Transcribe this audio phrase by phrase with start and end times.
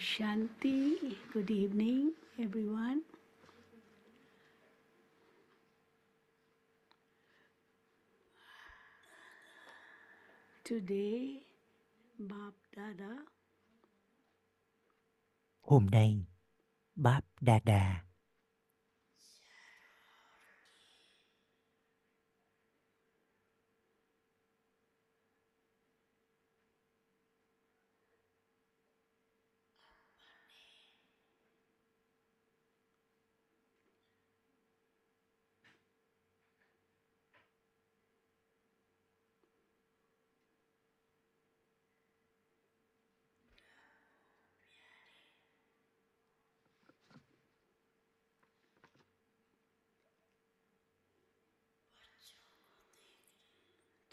[0.00, 0.96] Shanti.
[1.30, 3.02] Good evening, everyone.
[10.64, 11.44] Today,
[12.18, 13.28] Bab Dada
[15.68, 16.24] Hôm nay,
[16.96, 18.09] Bab Dada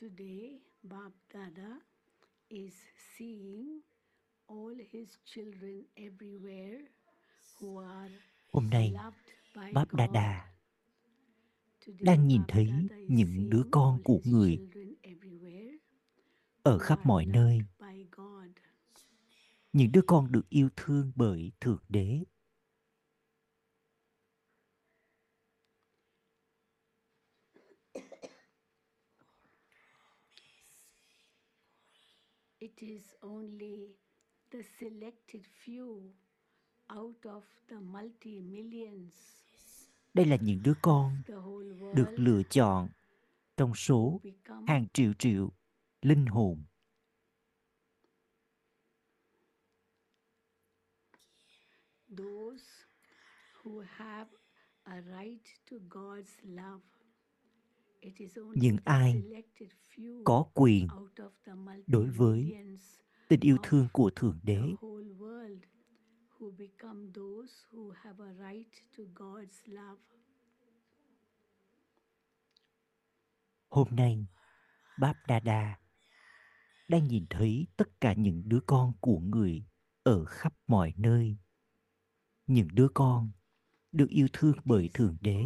[0.08, 1.82] Today, Bab Dada
[2.50, 2.74] is
[3.18, 3.82] seeing
[4.48, 6.80] all his children everywhere
[7.60, 8.12] who are
[8.54, 8.94] Hôm nay,
[9.74, 9.94] Báp.
[9.94, 12.70] Đa Today, đang nhìn thấy
[13.08, 15.78] những đứa con của người children everywhere
[16.64, 18.52] ở khắp mọi nơi, by God.
[19.74, 22.24] những đứa con được yêu thương bởi Thượng Đế.
[32.78, 33.96] It is only
[34.52, 36.14] the selected few
[36.90, 39.14] out of the multi millions
[40.14, 42.90] Đây là những đứa con the whole được world lựa chọn
[43.58, 44.22] trong số
[44.68, 45.50] hàng triệu triệu
[46.02, 46.64] linh hồn
[52.18, 52.64] those
[53.64, 54.30] who have
[54.84, 56.97] a right to God's love.
[58.56, 59.24] Những ai
[60.26, 60.88] có quyền
[61.88, 62.54] đối với
[63.30, 64.62] tình yêu thương của Thượng Đế.
[64.82, 65.60] whole world
[66.40, 70.02] who become those who have a right to God's love.
[73.70, 74.28] Hôm nay,
[75.00, 75.80] Báp Đa Đa
[76.90, 79.66] đang nhìn thấy tất cả những đứa con của người
[80.04, 81.38] ở khắp mọi nơi.
[82.48, 83.32] Những đứa con
[83.92, 85.44] được yêu thương bởi Thượng Đế.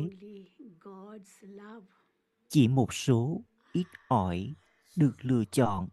[2.51, 3.41] Chỉ một số
[3.71, 4.53] ít ỏi
[4.95, 5.89] được lựa chọn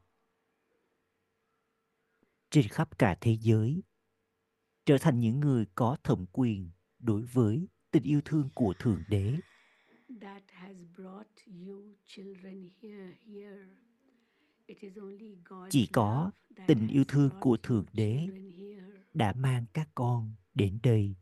[2.50, 3.82] trên khắp cả thế giới
[4.86, 9.36] trở thành những người có thẩm quyền đối với tình yêu thương của Thượng Đế.
[10.20, 13.64] that has brought you children here here.
[15.70, 16.30] Chỉ có
[16.66, 18.28] tình yêu thương của Thượng Đế
[19.14, 21.14] đã mang các con đến đây.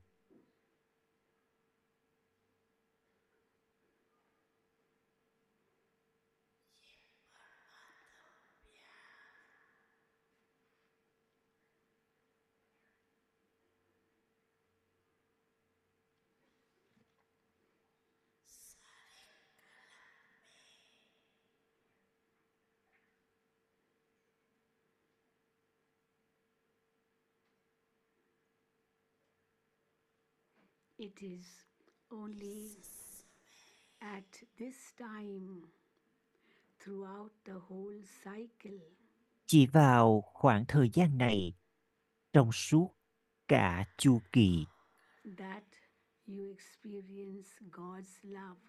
[30.98, 31.46] It is
[32.10, 32.70] only
[33.98, 34.24] at
[34.58, 35.62] this time
[36.80, 38.80] throughout the whole cycle
[39.46, 41.54] Chỉ vào khoảng thời gian này,
[42.32, 42.90] trong suốt
[43.48, 44.66] cả chu kỳ,
[45.38, 45.64] that
[46.26, 48.60] you experience God's love.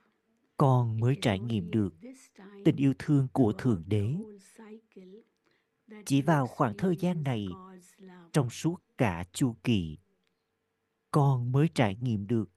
[0.58, 4.02] con mới trải nghiệm được this time tình yêu thương của Thượng Đế.
[4.02, 5.22] whole cycle
[5.90, 8.30] that Chỉ vào khoảng thời gian này, God's love.
[8.34, 9.98] trong suốt cả chu kỳ,
[11.12, 12.50] con mới trải nghiệm được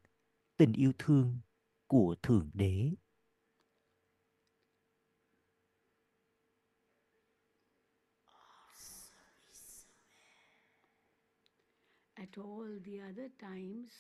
[0.57, 1.39] tình yêu thương
[1.87, 2.91] của Thượng Đế.
[12.15, 13.93] At all the other times,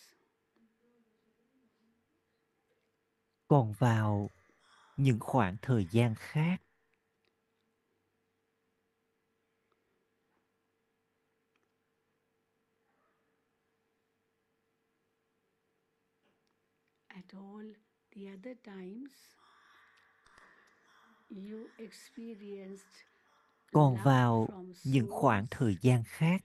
[3.49, 4.31] Còn vào
[4.97, 6.62] những khoảng thời gian khác,
[17.32, 17.65] at all.
[18.15, 19.11] The other times,
[21.31, 23.05] you experienced
[23.73, 24.49] còn vào
[24.85, 26.44] những khoảng thời gian khác,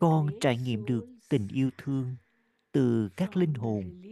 [0.00, 2.16] con trải nghiệm được tình yêu thương
[2.72, 4.02] từ các linh hồn,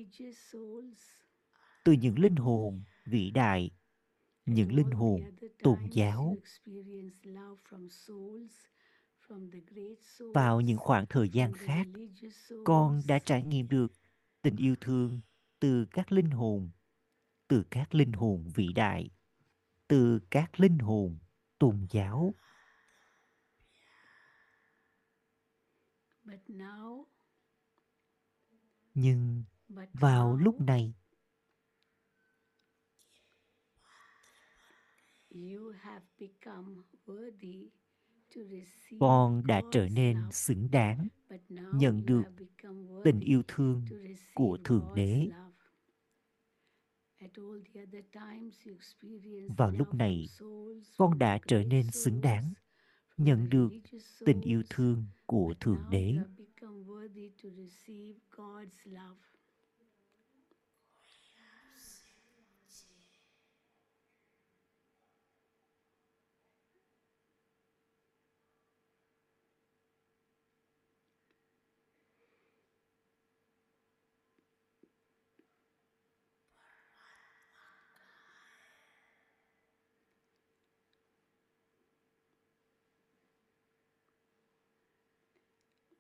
[1.84, 3.70] từ những linh hồn vĩ đại,
[4.46, 5.22] những linh hồn
[5.62, 6.36] tôn giáo.
[10.34, 11.86] Vào những khoảng thời gian khác,
[12.64, 13.92] con đã trải nghiệm được
[14.42, 15.20] tình yêu thương
[15.62, 16.70] từ các linh hồn,
[17.48, 19.10] từ các linh hồn vĩ đại,
[19.88, 21.18] từ các linh hồn
[21.58, 22.34] tôn giáo.
[26.24, 27.04] But now,
[28.94, 29.44] nhưng
[29.92, 30.94] vào lúc này
[35.30, 36.76] you have become
[37.06, 37.68] worthy
[38.34, 41.08] to receive con đã trở nên xứng đáng
[41.74, 42.24] nhận được
[43.04, 43.84] tình yêu thương
[44.34, 45.28] của Thượng Đế.
[45.30, 45.42] love.
[45.42, 46.00] At all the other times
[46.82, 47.11] you experience
[49.56, 50.26] Vào lúc này,
[50.98, 52.52] con đã trở nên xứng đáng
[53.16, 53.68] nhận được
[54.24, 56.12] tình yêu thương của Thượng Đế.
[56.12, 59.18] you have become worthy to receive God's love.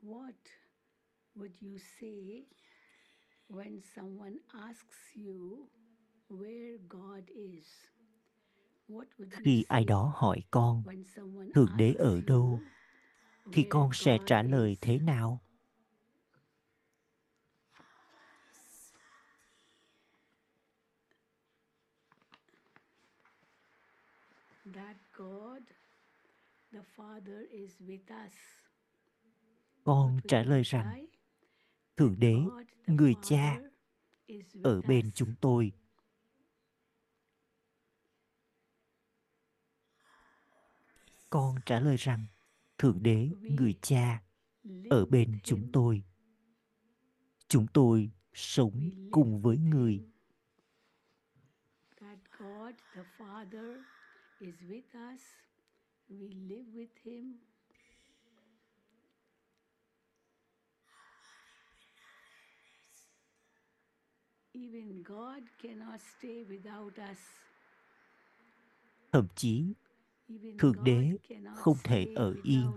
[0.02, 0.34] What
[1.42, 2.46] would you say
[3.48, 5.66] when someone asks you
[6.28, 7.66] where God is?
[8.86, 10.82] What would you Khi ai đó hỏi con
[11.54, 12.60] Thượng Đế ở đâu,
[13.52, 15.40] thì con sẽ trả lời thế nào?
[24.74, 25.62] That God,
[26.72, 28.34] the Father, is with us.
[29.84, 31.11] Con trả lời rằng?
[32.02, 32.36] Thượng Đế,
[32.86, 33.60] người cha,
[34.62, 35.72] ở bên chúng tôi.
[41.30, 42.26] Con trả lời rằng
[42.78, 44.22] Thượng Đế, người cha,
[44.90, 46.02] ở bên chúng tôi.
[47.48, 50.04] Chúng tôi sống cùng với người.
[52.38, 53.82] God, the Father,
[54.40, 55.22] is with us.
[56.08, 57.38] We live with him.
[57.54, 58.60] Even God cannot
[61.42, 62.26] stay without
[62.82, 63.06] us.
[69.12, 69.74] Thậm chí
[70.28, 71.16] Even Thượng God Đế
[71.56, 72.72] không thể ở yên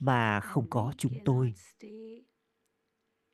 [0.00, 1.54] mà không có chúng tôi.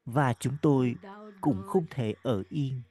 [0.05, 0.97] Và chúng tôi
[1.41, 1.67] cũng God.
[1.67, 2.83] không thể ở yên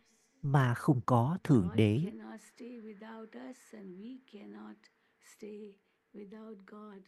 [0.41, 2.01] mà không có Thượng God Đế.
[2.05, 4.75] cannot stay without us, and we cannot
[5.37, 5.75] stay
[6.13, 7.01] without God.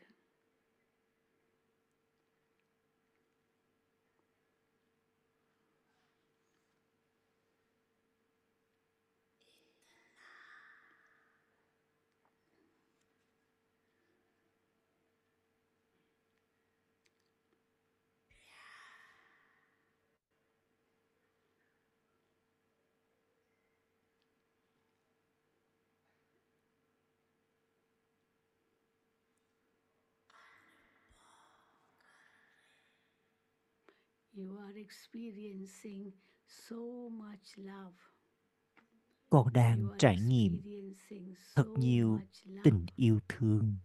[39.29, 42.61] Con đang You are trải nghiệm experiencing thật so nhiều much love.
[42.63, 43.77] tình yêu thương.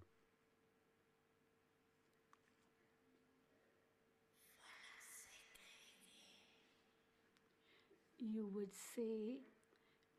[8.19, 9.41] You would say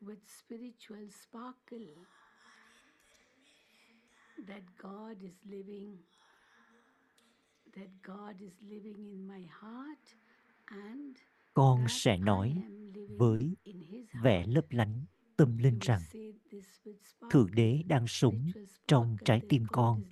[0.01, 2.05] with spiritual sparkle
[4.47, 5.97] that God is living,
[7.75, 10.15] that God is living in my heart
[11.53, 12.63] Con sẽ nói
[13.07, 13.55] với
[14.23, 15.05] vẻ lấp lánh
[15.37, 16.01] tâm linh rằng
[17.29, 18.51] Thượng Đế đang sống
[18.87, 20.03] trong trái tim con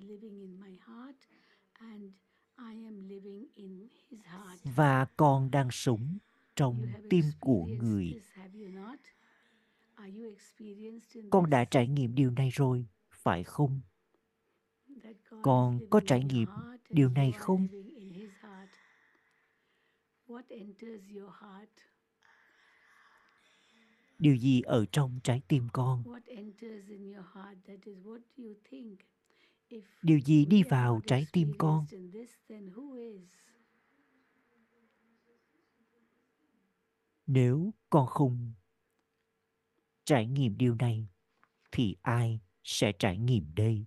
[4.64, 6.18] và con đang sống
[6.56, 8.22] trong tim của người.
[11.30, 13.82] Con đã trải nghiệm điều này rồi, phải không?
[15.42, 16.50] Con có trải nghiệm
[16.90, 17.68] điều này không?
[17.72, 18.70] living in His heart.
[18.70, 19.10] What enters
[19.72, 20.21] your heart?
[24.20, 26.04] Điều gì ở trong trái tim con?
[26.04, 27.58] What enters in your heart?
[27.68, 29.00] That is what you think.
[29.70, 31.86] If Điều gì đi vào trái tim con?
[31.86, 33.36] experienced in this, then who is?
[37.28, 38.54] Nếu con không
[40.06, 41.08] trải nghiệm điều này,
[41.72, 43.86] thì ai sẽ trải nghiệm đây?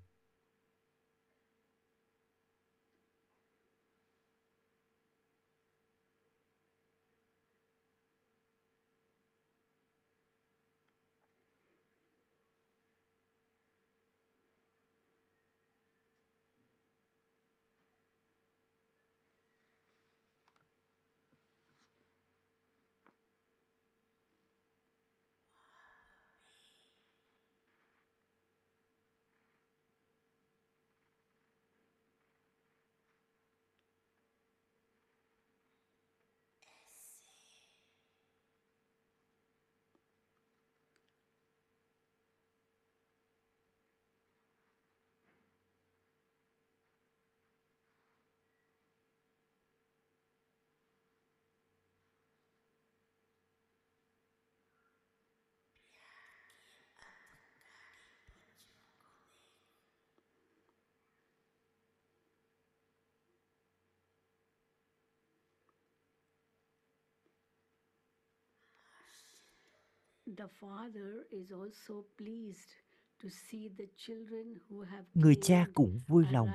[75.14, 76.48] Người cha cũng vui lòng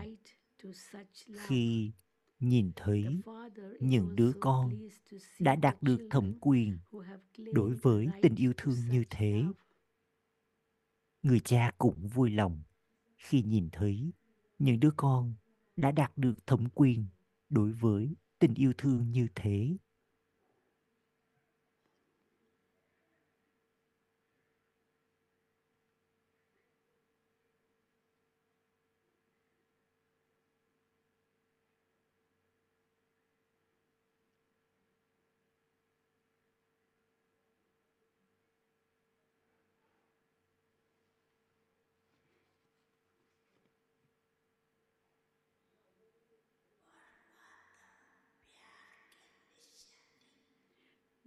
[1.47, 1.91] khi
[2.39, 5.83] nhìn The thấy father is những đứa also con pleased to see đã the đạt
[5.83, 7.21] được thẩm children quyền who have
[7.53, 9.43] đối với tình yêu to thương như such thế.
[11.23, 12.61] người cha cũng vui lòng
[13.17, 14.11] khi nhìn thấy
[14.59, 15.33] những đứa con
[15.75, 17.05] đã đạt được thẩm quyền
[17.49, 19.77] đối với tình yêu thương như thế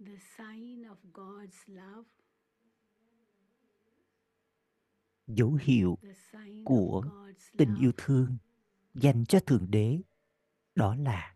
[0.05, 2.09] The sign of God's love,
[5.27, 8.37] dấu hiệu the sign của of God's tình yêu thương
[8.93, 10.01] dành cho thượng đế
[10.75, 11.32] đó là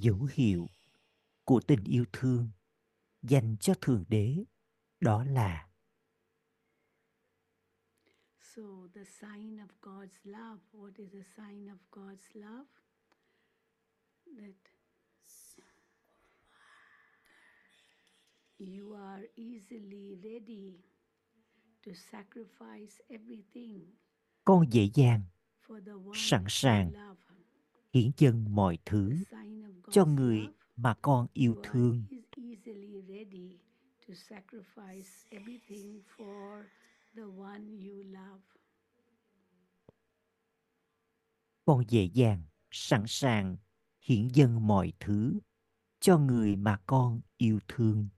[0.00, 0.66] dấu hiệu
[1.44, 2.50] của tình yêu thương
[3.22, 4.44] dành cho thượng đế
[5.00, 5.66] đó là
[8.56, 8.62] So,
[8.94, 12.66] the sign of God's love, what is the sign of God's love?
[14.26, 14.54] That
[18.58, 20.82] you are easily ready
[21.82, 23.80] to sacrifice everything
[24.44, 25.22] con dễ dàng
[25.66, 26.92] for the one sẵn sàng
[27.94, 28.00] love.
[28.02, 29.16] hiến dâng mọi thứ
[29.90, 33.58] cho người mà con yêu thương eas- easily ready
[34.08, 36.64] to sacrifice everything for
[37.16, 38.42] the one you love.
[41.64, 43.56] con dễ dàng sẵn sàng
[44.00, 45.38] hiến dâng mọi thứ
[46.00, 48.08] cho người mà con yêu thương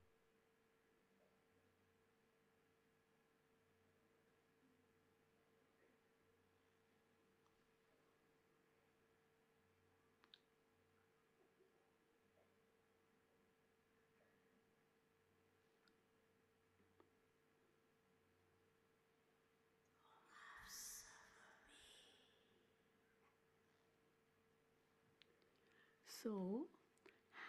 [26.23, 26.67] So,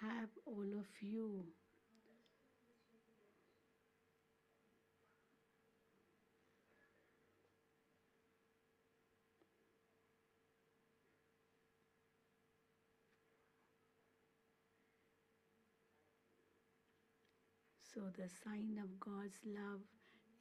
[0.00, 1.47] have all of you
[17.95, 19.81] So, the sign of God's love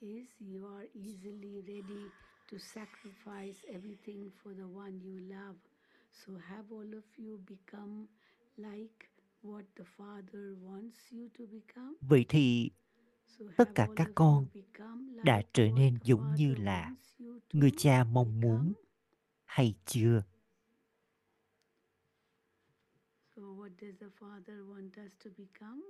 [0.02, 2.12] is you are easily ready
[2.50, 5.58] to sacrifice everything for the one you love.
[6.12, 8.08] So, have all of you become
[8.58, 9.10] like
[9.42, 11.96] what the Father wants you to become.
[12.02, 12.72] vậy thì
[13.40, 14.46] So, Tất cả các con
[15.24, 16.96] đã trở nên giống như là
[17.54, 18.74] người cha mong muốn
[19.46, 20.24] hay chưa
[23.36, 25.82] So, what does the Father want us to become?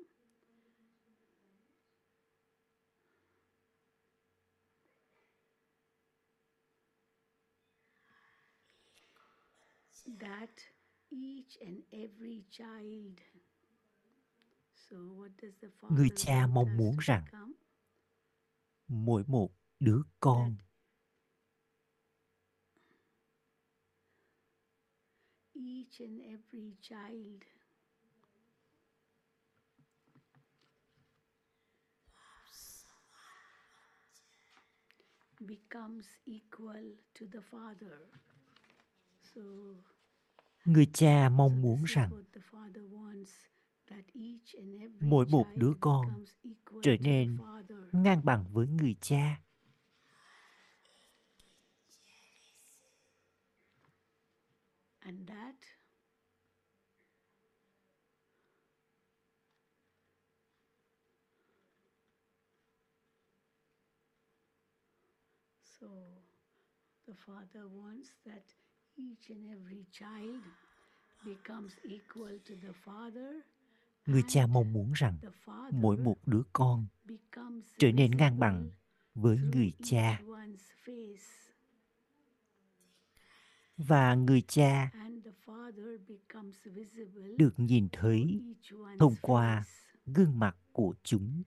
[10.20, 10.73] That
[11.14, 13.22] each and every child.
[14.90, 17.26] So, what does the Father người cha mong muốn rằng
[18.88, 20.56] mỗi một đứa con
[25.56, 27.44] Each and every child
[35.46, 37.98] becomes equal to the Father.
[39.34, 39.42] So,
[40.66, 42.24] người cha mong muốn rằng
[45.00, 46.26] mỗi một đứa con
[46.82, 47.38] trở nên
[47.92, 49.40] ngang bằng với người cha.
[65.80, 65.88] So,
[67.06, 68.44] the father wants that
[68.98, 70.44] each and every child
[71.26, 73.34] becomes equal to the father.
[74.06, 75.30] Người cha mong muốn rằng the
[75.72, 76.86] mỗi father một đứa con
[77.78, 78.70] trở nên ngang bằng
[79.16, 81.44] với người each cha one's face,
[83.78, 89.64] và người cha and the Father becomes visible được nhìn thấy each one's thông qua
[90.06, 91.44] gương mặt của chúng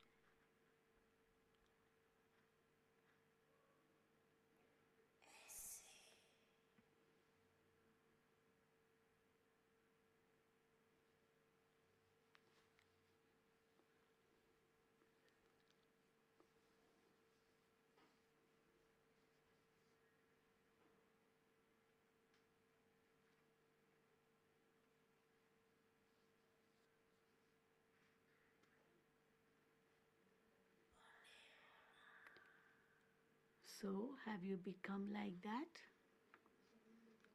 [33.80, 35.68] So, have you become like that?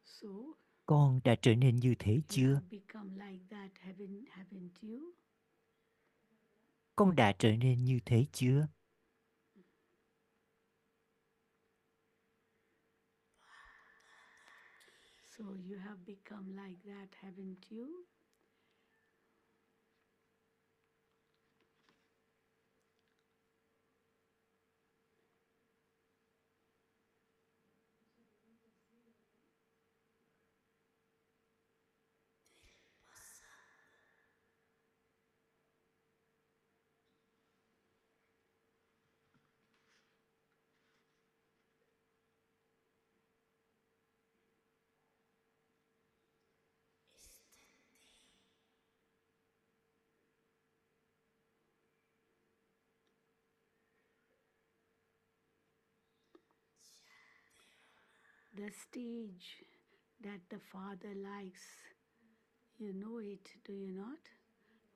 [0.04, 0.28] So,
[0.86, 5.12] con đã trở nên như thế you chưa have become like that, haven't, haven't you?
[6.96, 8.66] con đã trở nên như thế chưa
[15.36, 18.04] So, you have become like that, haven't you?
[58.62, 59.64] The stage
[60.22, 61.66] that the Father likes.
[62.78, 64.22] You know it, do you not?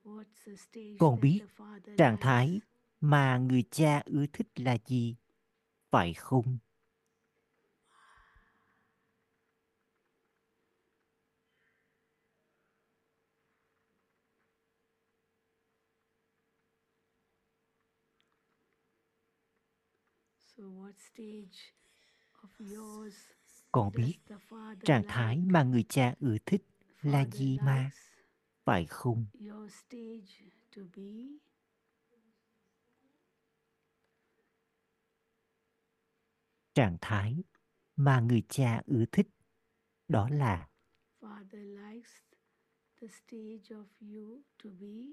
[0.05, 2.61] What's the stage Con biết the Father trạng thái
[3.01, 5.17] mà người cha ưa thích là gì
[5.91, 6.59] phải không
[20.57, 21.75] So what stage
[22.43, 23.36] of yours
[23.77, 24.19] con biết
[24.85, 26.63] trạng thái mà người cha ưa thích
[27.03, 27.91] là gì mà?
[28.65, 29.27] phải không?
[29.41, 31.03] your stage to be?
[36.75, 37.45] Trạng thái
[37.97, 39.29] mà người cha ưa thích
[40.09, 40.69] đó là
[41.21, 42.13] Father likes
[43.01, 45.13] the stage of you to be?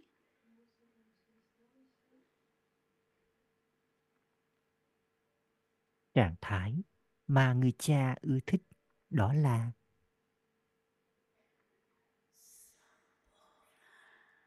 [6.14, 6.84] Trạng thái
[7.28, 8.62] mà người cha ưa thích
[9.10, 9.72] đó là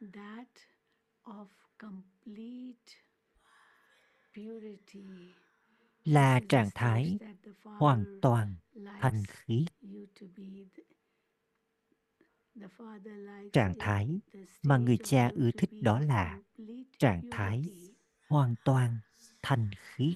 [0.01, 0.49] that
[1.23, 1.47] of
[1.79, 2.95] complete
[4.35, 5.35] purity.
[6.05, 7.19] là trạng thái
[7.63, 8.55] hoàn Father toàn
[12.79, 14.21] Father likes trạng thái
[14.63, 16.41] mà người cha ưa thích đó là
[16.99, 17.65] trạng thái
[18.29, 18.99] hoàn toàn
[19.43, 20.15] thanh khiết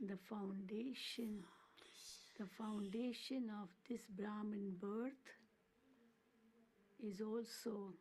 [0.00, 1.42] the foundation
[2.38, 5.26] the foundation of this brahmin birth
[6.98, 7.94] is also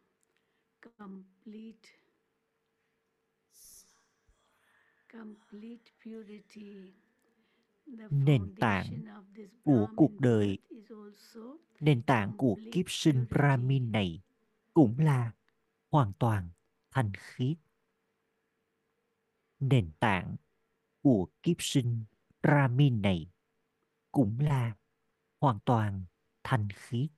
[0.98, 1.88] complete
[5.08, 6.94] complete purity
[7.86, 12.56] the Nền tảng foundation of this của cuộc đời birth is also nền tảng của
[12.56, 13.30] complete kiếp sinh purity.
[13.30, 14.22] brahmin này
[14.74, 15.32] cũng là
[15.90, 16.50] hoàn toàn
[16.92, 17.58] thanh khiết
[19.60, 20.36] nền tảng
[21.06, 22.06] của kiếp sinh
[22.44, 23.28] brahmin này
[24.12, 24.76] cũng là
[25.42, 26.06] hoàn toàn
[26.44, 27.10] thanh khiết.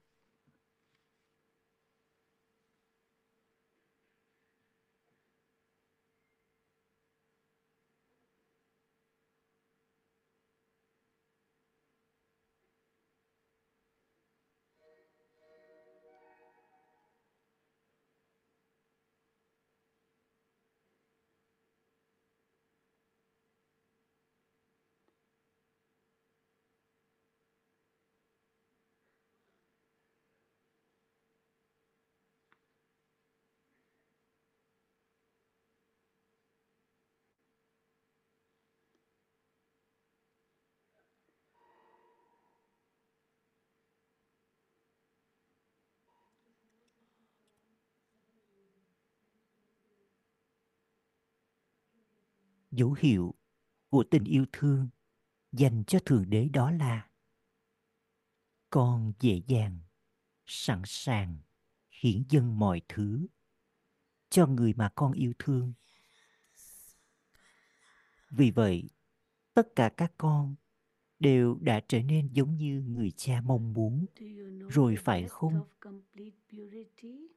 [52.78, 53.36] Dấu hiệu
[53.90, 54.90] của tình yêu thương
[55.52, 57.10] dành cho thượng đế đó là
[58.70, 59.80] con dễ dàng,
[60.46, 61.40] sẵn sàng
[61.90, 63.28] hiển dâng mọi thứ
[64.30, 65.74] cho người mà con yêu thương
[68.30, 68.90] vì vậy,
[69.54, 70.56] tất cả các con
[71.20, 74.06] đều đã trở nên giống như người cha mong muốn,
[74.70, 75.54] Rồi phải không?
[75.54, 77.28] of complete purity?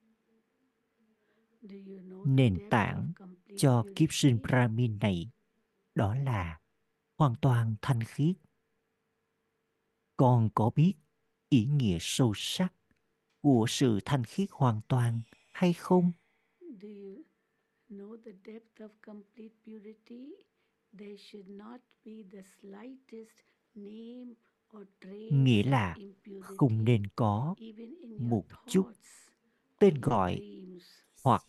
[0.00, 0.40] Do you know
[1.36, 1.47] the
[2.24, 3.12] Nền tảng
[3.56, 4.38] cho kiếp sinh?
[4.42, 5.30] Brahmin này
[5.94, 6.60] đó là
[7.16, 8.36] hoàn toàn thanh khiết.
[10.16, 10.94] Con có biết
[11.48, 12.74] ý nghĩa sâu sắc
[13.40, 15.20] của sự thanh khiết hoàn toàn
[15.52, 16.12] hay không?
[16.60, 17.22] Do you
[17.88, 20.34] know the depth of complete purity?
[20.98, 23.44] There should not be the slightest
[23.74, 24.34] name
[24.76, 25.96] or trace Nghĩa là
[26.40, 27.54] không nên có
[28.18, 28.92] một chút
[29.78, 30.40] tên gọi
[31.24, 31.46] hoặc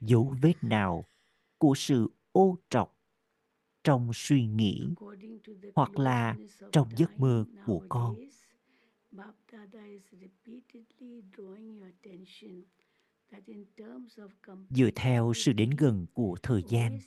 [0.00, 1.04] dấu vết nào
[1.58, 2.96] của sự ô trọc
[3.84, 4.88] trong suy nghĩ
[5.74, 6.36] hoặc là
[6.72, 8.16] trong giấc mơ của con.
[14.70, 16.98] Dựa theo sự đến gần của thời gian,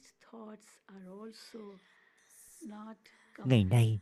[3.46, 4.00] ngày nay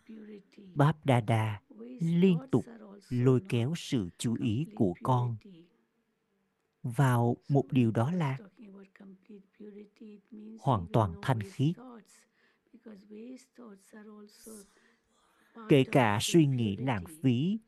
[0.76, 1.62] Báp Đa
[2.00, 2.66] liên tục
[3.10, 5.38] lôi kéo sự chú ý của con
[6.84, 8.38] vào một điều đó là
[10.60, 11.74] hoàn toàn thanh khí.
[15.70, 17.60] Kể cả suy nghĩ lãng phí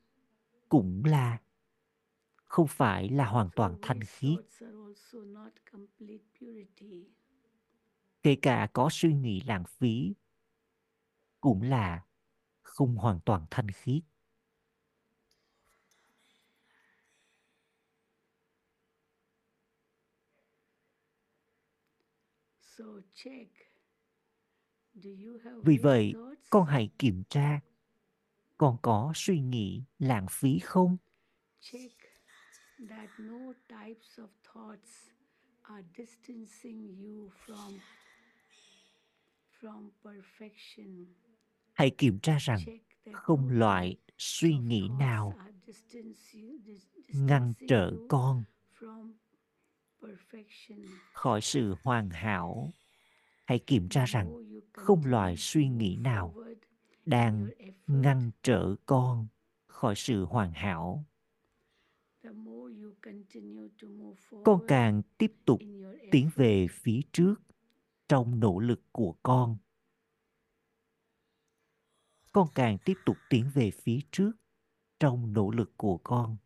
[0.70, 1.38] cũng là
[2.46, 4.38] không phải là hoàn toàn thanh khiết.
[8.24, 10.14] Kể cả có suy nghĩ lãng phí
[11.42, 12.06] cũng là
[12.62, 14.30] không hoàn toàn thanh khiết So
[22.20, 22.63] check.
[22.63, 22.63] Do you have
[25.64, 26.14] vì vậy
[26.50, 27.60] con hãy kiểm tra
[28.58, 30.98] con có suy nghĩ lãng phí không
[31.60, 31.94] Check
[32.90, 35.10] that no types of thoughts
[35.62, 37.80] are distancing you from
[39.62, 41.06] from perfection.
[41.74, 42.60] hãy kiểm tra rằng
[43.14, 45.34] không loại suy nghĩ nào
[47.14, 48.44] ngăn trở con.
[51.14, 52.72] Khỏi sự hoàn hảo.
[53.46, 56.36] Hãy kiểm tra rằng không loại to suy nghĩ nào
[57.06, 57.50] đang
[57.88, 59.28] ngăn trở con
[59.68, 61.06] khỏi sự hoàn hảo.
[64.46, 65.60] Con càng tiếp tục
[66.12, 67.36] tiến về phía trước
[68.08, 69.58] trong nỗ lực của con.
[72.32, 74.32] Con càng tiếp tục tiến về phía trước
[75.00, 76.38] trong nỗ lực của con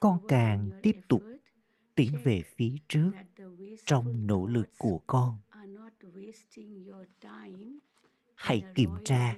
[0.00, 1.22] con càng tiếp tục
[1.94, 3.12] tiến về phía trước
[3.86, 5.38] trong nỗ lực của con.
[5.48, 7.78] are not wasting your time
[8.34, 9.36] hãy kiểm tra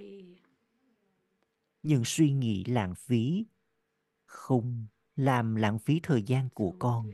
[1.83, 3.47] những suy nghĩ lãng phí
[4.25, 7.11] không làm lãng phí thời gian của con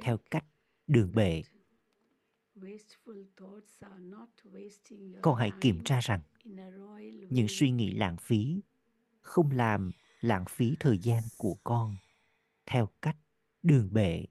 [0.00, 0.44] theo cách
[0.86, 1.58] đường bệ that
[2.64, 6.20] wasteful thoughts are not wasting your con hãy kiểm tra rằng
[7.30, 8.60] những suy nghĩ lãng phí
[9.20, 11.96] không làm lãng phí thời gian của con
[12.66, 13.16] theo cách
[13.62, 14.24] đường bệ.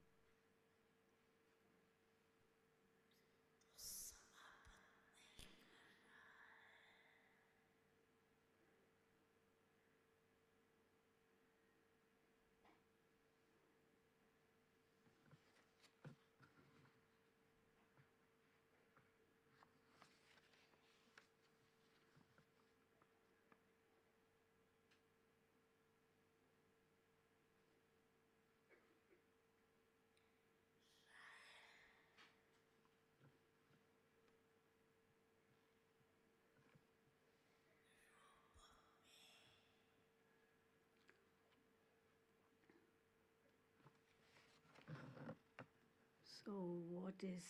[46.47, 46.53] So,
[46.89, 47.43] what is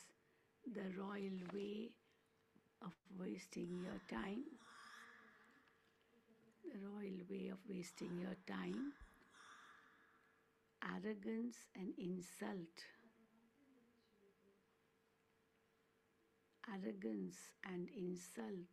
[0.66, 1.92] the royal way
[2.82, 4.44] of wasting your time?
[6.64, 8.94] The royal way of wasting your time
[10.82, 12.86] arrogance and insult.
[16.72, 18.70] Arrogance and insult.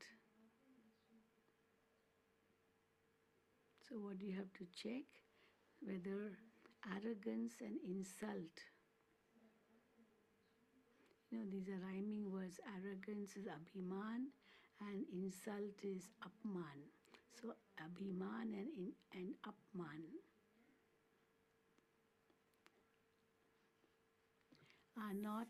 [3.88, 5.04] So, what do you have to check?
[5.80, 6.32] Whether
[6.84, 8.73] arrogance and insult
[11.34, 12.60] Know, these are rhyming words.
[12.62, 14.30] Arrogance is abhiman
[14.86, 16.78] and insult is apman.
[17.34, 20.02] So, abhiman and, in, and apman.
[24.96, 25.48] Are not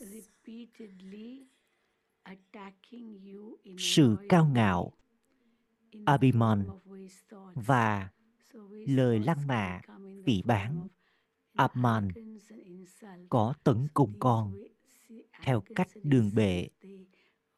[0.00, 1.48] repeatedly
[2.24, 4.92] attacking you in sự cao ngạo
[6.06, 6.66] Abhiman
[7.54, 8.10] và
[8.86, 9.80] lời lăng mạ
[10.26, 10.88] phỉ báng
[11.56, 12.08] Apman
[13.30, 14.52] có tấn these con
[15.42, 16.68] theo cách đường bệ.
[16.82, 17.06] they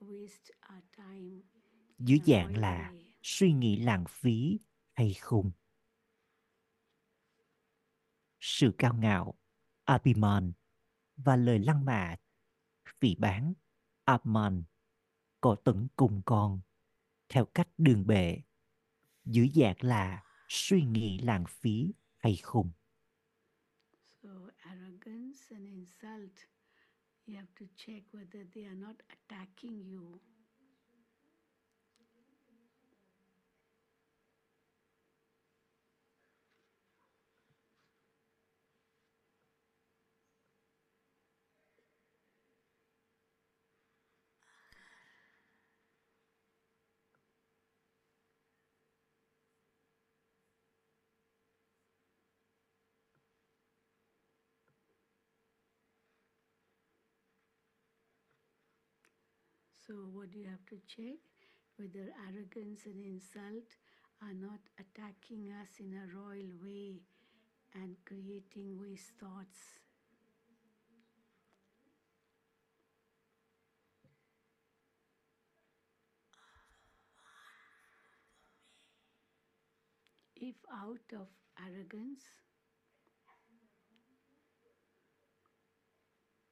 [0.00, 1.42] waste our time.
[1.98, 4.58] Dưới dạng là suy nghĩ lãng phí
[4.92, 5.50] hay khùng.
[8.40, 9.34] Sự cao ngạo
[9.84, 10.52] Abhiman
[11.16, 12.16] và lời lăng mạ
[13.00, 13.54] phỉ báng
[14.04, 14.62] Apman
[15.40, 16.60] có tấn cùng con.
[17.28, 18.42] Theo cách đường bệ
[19.24, 22.70] dưới dạng là suy nghĩ lãng phí hay khùng.
[24.22, 26.32] So arrogance and insult,
[27.28, 30.20] you have to check whether they are not attacking you.
[59.88, 61.16] So what you have to check
[61.78, 63.64] whether arrogance and insult
[64.20, 67.00] are not attacking us in a royal way
[67.72, 69.80] and creating waste thoughts.
[80.36, 82.24] If out of arrogance,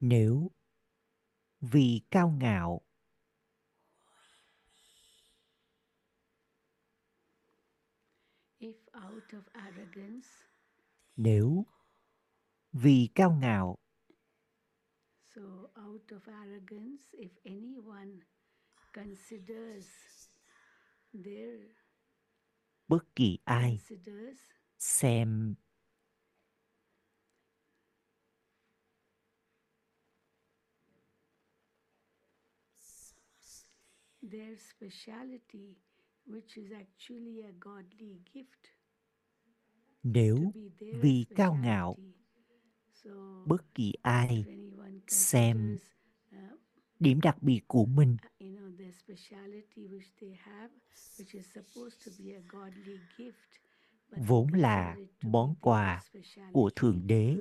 [0.01, 0.51] Nếu
[1.61, 2.81] vì cao ngạo
[8.59, 8.86] if out of arrogance,
[11.17, 11.65] nếu
[12.73, 13.79] vì cao ngạo.
[15.35, 15.43] So
[15.77, 18.21] out of arrogance, if anyone
[18.93, 19.87] considers
[21.13, 21.61] their
[22.89, 24.39] bất kỳ ai considers
[24.79, 25.55] xem
[34.23, 35.77] their speciality,
[36.27, 38.76] which is actually a godly gift
[40.15, 40.53] nếu
[41.01, 41.97] vì cao ngạo,
[43.47, 44.45] bất kỳ ai
[45.09, 45.79] xem
[47.01, 48.17] điểm đặc biệt của mình,
[54.11, 56.03] vốn là món quà
[56.53, 57.37] của thượng đế,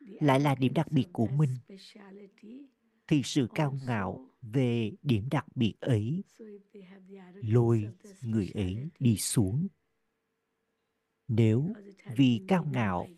[0.00, 1.50] lại là điểm đặc biệt của mình,
[3.08, 6.24] thì sự cao ngạo về điểm đặc biệt ấy
[7.34, 7.88] lôi
[8.22, 9.68] người ấy đi xuống
[11.30, 11.72] nếu
[12.16, 13.08] vì cao ngạo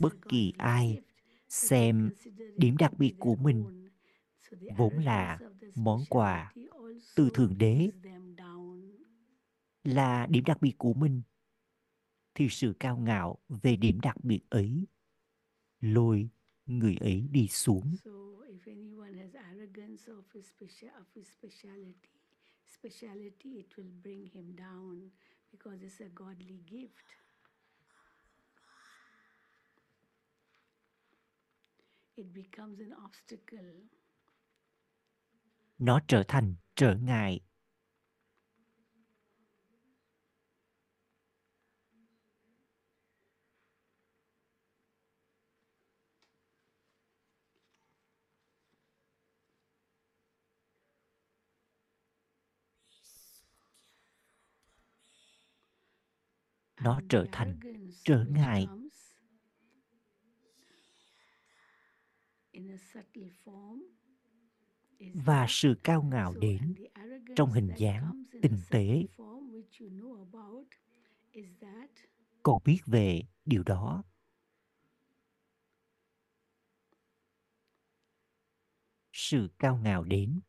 [0.00, 1.00] bất kỳ ai
[1.48, 2.10] xem
[2.56, 3.88] điểm đặc biệt của mình
[4.76, 5.38] vốn là
[5.74, 6.54] món quà
[7.16, 7.90] từ thượng đế
[9.84, 11.22] là điểm đặc biệt của mình
[12.34, 14.86] thì sự cao ngạo về điểm đặc biệt ấy
[15.80, 16.28] lôi
[16.66, 17.96] người ấy đi xuống
[22.86, 25.10] speciality, it will bring him down
[25.50, 27.06] because it's a godly gift.
[27.08, 28.12] It becomes
[29.08, 29.96] an obstacle
[35.78, 37.40] nó trở thành trở ngại
[56.80, 57.60] nó trở thành
[58.04, 58.94] trở ngại comes in a subtle
[62.26, 62.45] form is
[65.14, 66.74] và sự cao ngạo đến
[67.36, 69.02] trong hình dáng tinh tế.
[69.02, 70.66] subtle form which you know about
[71.32, 71.90] is that
[72.42, 74.02] con biết về điều đó.
[79.12, 80.40] Sự cao ngạo đến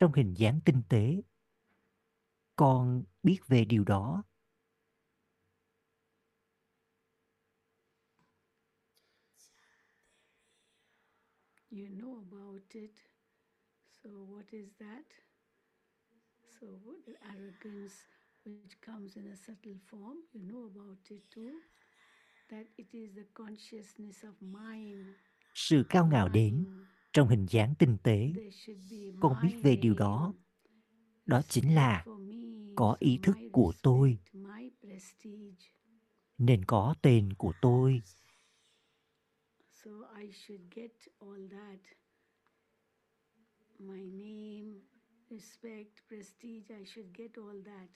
[0.00, 1.22] trong hình dáng tinh tế.
[2.56, 4.22] Con biết về điều đó
[11.78, 12.94] you know about it.
[14.02, 15.06] So, what is that?
[16.60, 16.66] So,
[17.06, 17.94] the arrogance
[18.44, 21.52] which comes in a subtle form, you know about it too.
[22.50, 25.06] That it is the consciousness of mind.
[25.54, 26.66] sự cao ngạo đến
[27.12, 28.32] trong hình dáng tinh tế.
[29.20, 30.34] Con biết về điều đó.
[31.26, 32.04] đó chính là
[32.76, 34.18] có ý thức của tôi.
[36.38, 38.02] nên có tên của tôi
[39.82, 41.82] So I should get all that.
[43.78, 44.74] My name,
[45.30, 47.88] respect, prestige, I should get all that.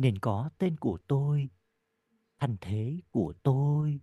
[0.00, 1.48] nên có tên của tôi
[2.38, 4.00] thành thế của tôi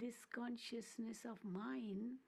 [0.00, 2.18] This consciousness of mine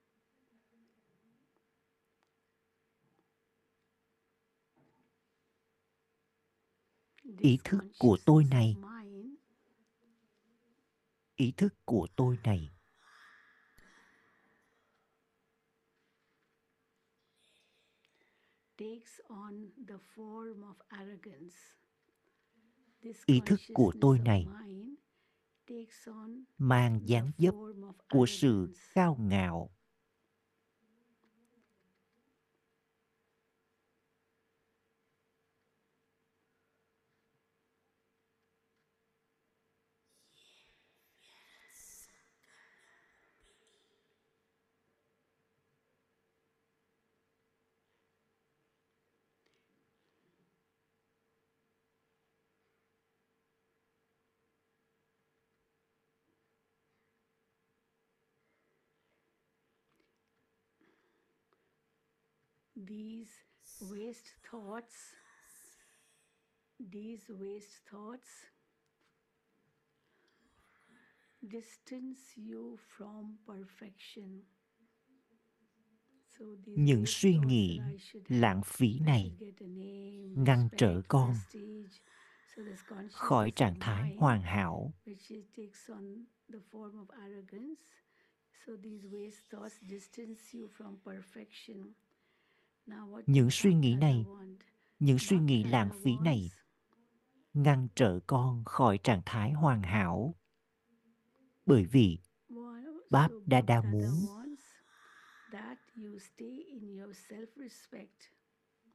[7.25, 8.77] ý this thức của tôi này.
[8.81, 9.37] mine
[11.37, 12.71] ý thức của tôi này.
[18.77, 21.57] Takes on the form of arrogance.
[23.03, 24.47] This ý thức của tôi này
[26.59, 27.55] mang dáng dấp
[28.09, 29.76] của sự cao ngạo.
[62.87, 63.31] These
[63.81, 64.95] waste thoughts,
[66.79, 68.29] these waste thoughts
[71.49, 74.43] distance you from perfection.
[76.67, 77.81] Những suy nghĩ
[78.29, 81.35] lãng phí này should get a name, ngăn trở con
[83.13, 84.93] khỏi consciousness trạng thái hoàn hảo.
[88.67, 91.95] So these waste thoughts distance you from perfection.
[93.27, 94.27] Những suy nghĩ này,
[94.99, 96.51] những suy nghĩ lãng phí này
[97.55, 100.35] ngăn trở con khỏi trạng thái hoàn hảo.
[101.67, 102.19] Bởi vì
[102.49, 104.11] Well, Báp Đa Đa muốn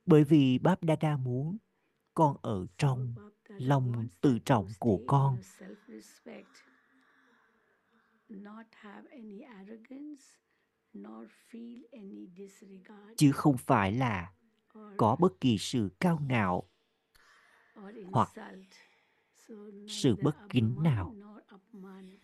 [0.06, 1.58] bởi vì Báp Đa Đa muốn
[2.14, 3.16] con ở trong
[3.48, 5.38] lòng tự trọng của con
[13.18, 14.32] chứ không phải là
[14.98, 16.64] có bất kỳ sự cao ngạo
[18.12, 18.30] hoặc
[19.88, 21.14] sự bất kính nào.
[21.18, 22.18] nor Apman.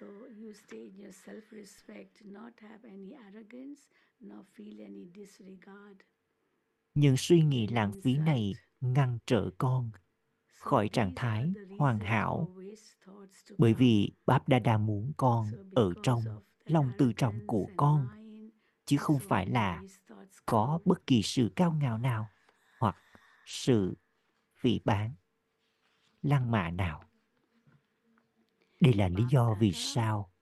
[0.00, 3.80] So you stay in your self-respect, not have any arrogance,
[4.20, 6.00] nor feel any disregard.
[6.94, 9.90] những suy nghĩ lãng phí này ngăn trở con
[10.58, 12.56] khỏi trạng thái hoàn hảo
[13.58, 16.22] bởi vì Báp Đa Đa muốn con ở trong
[16.68, 18.08] lòng tự trọng của con,
[18.84, 19.82] chứ không phải là
[20.46, 22.28] có bất kỳ sự cao ngạo nào
[22.80, 22.96] hoặc
[23.46, 23.96] sự
[24.56, 25.14] phỉ bán
[26.22, 27.04] lăng mạ nào.
[28.80, 30.32] Đây là lý do vì sao,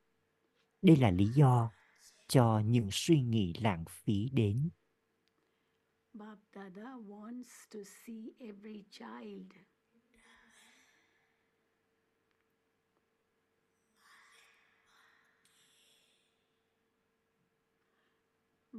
[0.83, 1.71] đây là lý do
[2.29, 4.71] cho những suy nghĩ lãng phí đến.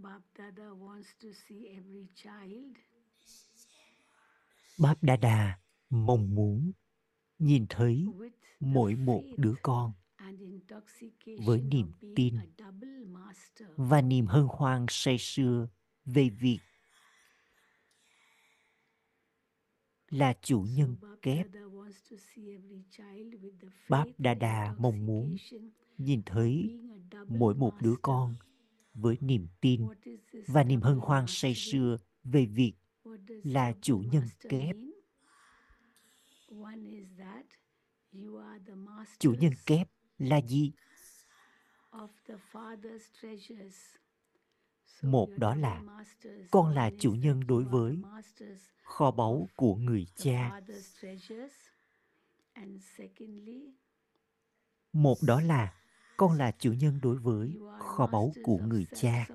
[0.02, 2.78] Bap Dada wants to see every child.
[4.80, 6.72] Bap Dada mong muốn
[7.40, 8.08] nhìn thấy
[8.60, 9.94] mỗi một đứa con.
[11.46, 12.36] với niềm tin
[13.76, 15.68] và niềm hân hoan say sưa
[16.06, 16.60] về việc
[20.10, 21.48] là chủ nhân kép.
[23.90, 25.36] Báp and Đa mong muốn
[25.98, 26.80] nhìn thấy
[27.28, 28.36] mỗi một đứa con
[28.98, 29.88] với niềm tin
[30.48, 32.74] và niềm hân hoan say sưa về việc
[33.44, 34.76] là chủ nhân kép.
[39.20, 40.72] chủ nhân kép là gì?
[45.02, 45.84] Một đó là
[46.52, 48.02] con là chủ nhân đối với
[48.84, 50.62] kho báu của người cha.
[54.94, 55.74] một đó là
[56.18, 59.28] con là chủ nhân đối với kho báu của người cha.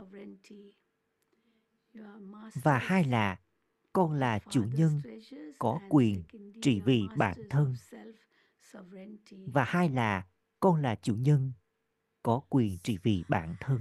[2.55, 3.41] Và hai là,
[3.93, 5.01] con là chủ nhân
[5.59, 6.23] có quyền
[6.63, 7.75] trị vì bản thân.
[9.47, 10.27] Và hai là,
[10.61, 11.53] con là chủ nhân
[12.23, 13.81] có quyền trị vì bản thân.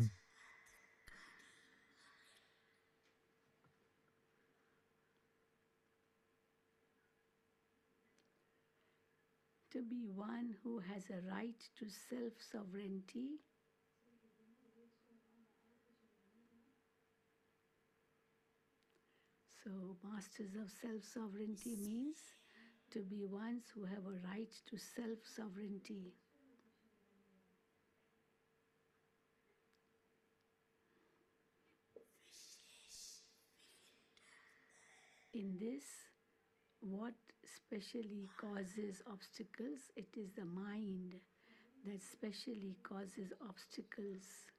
[9.71, 13.39] To be one who has a right to self-sovereignty
[19.63, 22.17] So, masters of self sovereignty means
[22.91, 26.13] to be ones who have a right to self sovereignty.
[35.33, 35.83] In this,
[36.81, 37.13] what
[37.71, 39.79] specially causes obstacles?
[39.95, 41.15] It is the mind
[41.85, 44.50] that specially causes obstacles.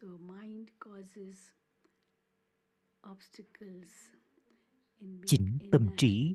[0.00, 1.50] So, mind causes
[3.10, 3.92] obstacles
[5.00, 6.34] in, be- chính tâm trí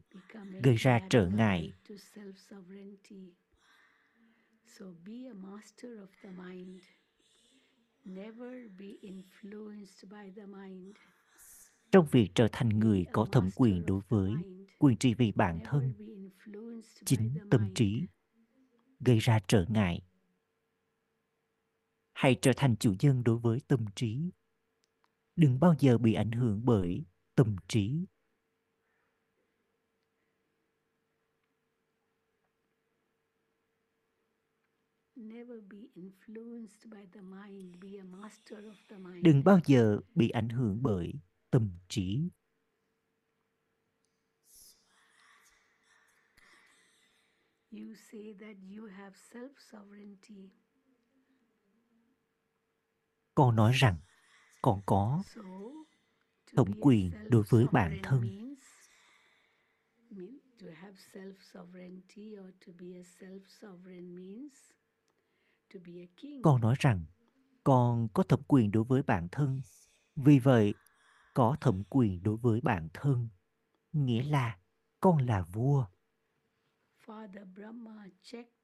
[0.64, 3.34] gây ra trở ngại to self sovereignty.
[4.80, 6.82] So, be a master of the mind.
[8.06, 10.96] Never be influenced by the mind.
[11.92, 14.70] trong việc trở thành người có thẩm quyền đối the với mind.
[14.80, 17.78] quyền trị vì bản Never thân be influenced by chính the tâm mind.
[17.78, 18.08] trí
[19.00, 20.02] gây ra trở ngại
[22.16, 24.32] hãy trở thành chủ nhân đối với tâm trí
[25.36, 27.06] đừng bao giờ bị ảnh hưởng bởi
[27.36, 28.06] tâm trí
[35.16, 37.80] Never be influenced by the mind.
[37.82, 39.26] Be a master of the mind.
[39.26, 41.14] đừng bao giờ bị ảnh hưởng bởi
[41.52, 42.30] tâm trí
[47.72, 50.52] You say that you have self sovereignty
[53.36, 53.96] con nói rằng
[54.62, 55.24] con có
[56.56, 58.22] Thẩm quyền đối với bản thân.
[60.60, 64.54] To have self sovereignty or to be a self sovereign means
[65.74, 66.42] to be a king.
[66.42, 67.06] con nói rằng
[67.64, 69.62] con có thẩm quyền đối với bản thân
[70.16, 70.74] vì vậy,
[71.34, 73.28] có thẩm quyền đối với bản thân
[73.92, 74.58] nghĩa là
[75.00, 75.86] con là vua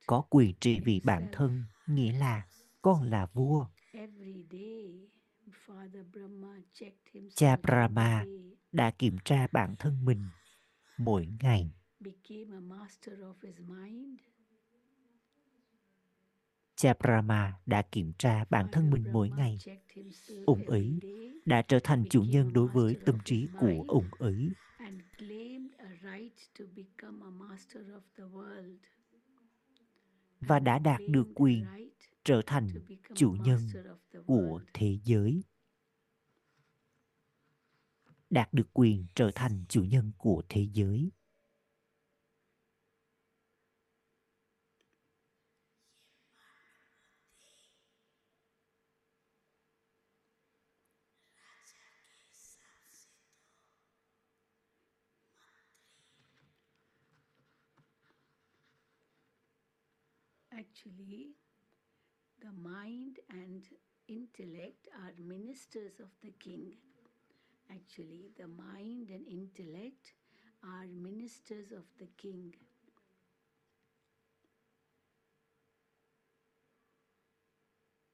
[0.07, 2.47] có quyền trị vì bản thân nghĩa là
[2.81, 5.09] con là vua every day.
[5.67, 7.35] Father Brahma checked himself.
[7.35, 8.25] cha brahma
[8.71, 10.25] đã kiểm tra bản thân mình
[10.97, 14.19] mỗi ngày became a master of his mind.
[16.75, 19.57] cha brahma đã kiểm tra bản thân mình mỗi ngày
[20.45, 20.99] ông ấy
[21.45, 25.89] đã trở thành chủ nhân đối với tâm trí của ông ấy and claimed a
[26.03, 28.77] right to become a master of the world.
[30.39, 31.65] và đã đạt được quyền
[32.23, 32.67] trở thành
[33.15, 33.59] chủ nhân
[34.25, 35.43] của thế giới.
[38.29, 41.11] Đạt được quyền trở thành chủ nhân của thế giới.
[60.51, 61.40] Actually,
[62.41, 63.63] the mind and
[64.07, 66.73] intellect are ministers of the king.
[67.69, 70.13] Actually, the mind and intellect
[70.63, 72.51] are ministers of the king.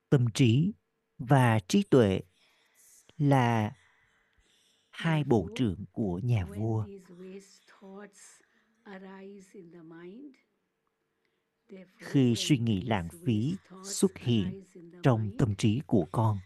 [0.09, 0.73] tâm trí
[1.17, 2.21] và trí tuệ
[3.17, 3.71] là
[4.89, 8.41] hai bộ trưởng của nhà vua these waste thoughts
[8.87, 11.56] arise in the mind, therefore,
[11.97, 14.63] khi suy nghĩ lãng phí xuất hiện
[15.03, 16.37] trong tâm trí của con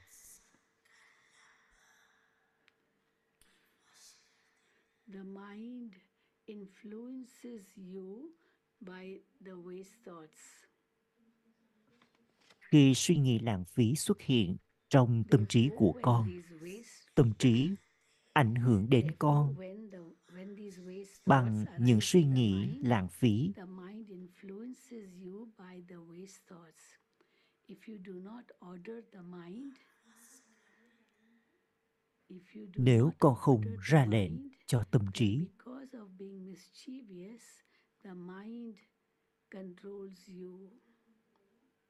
[5.14, 5.94] the mind
[6.48, 8.32] influences you
[8.80, 10.40] by the waste thoughts.
[12.60, 14.58] khi suy nghĩ lãng phí xuất hiện
[14.90, 16.30] trong tâm trí của con
[17.16, 17.70] tâm trí
[18.34, 19.56] ảnh hưởng đến con
[21.26, 23.54] bằng những suy nghĩ lãng phí.
[32.76, 34.32] Nếu con không ra lệnh
[34.66, 35.48] cho tâm trí,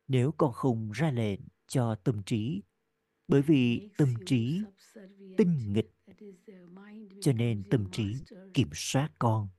[0.08, 2.62] nếu con không ra lệnh cho tâm trí,
[3.28, 4.62] bởi vì tâm trí
[5.38, 5.92] tinh nghịch
[7.20, 9.50] cho nên tâm trí kiểm soát con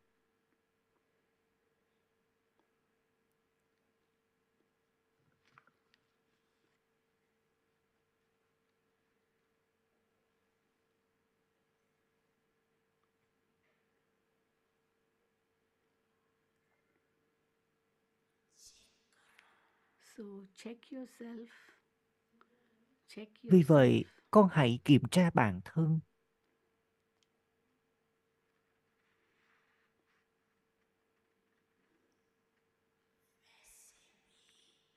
[23.43, 26.01] Vì vậy, con hãy kiểm tra bản thân.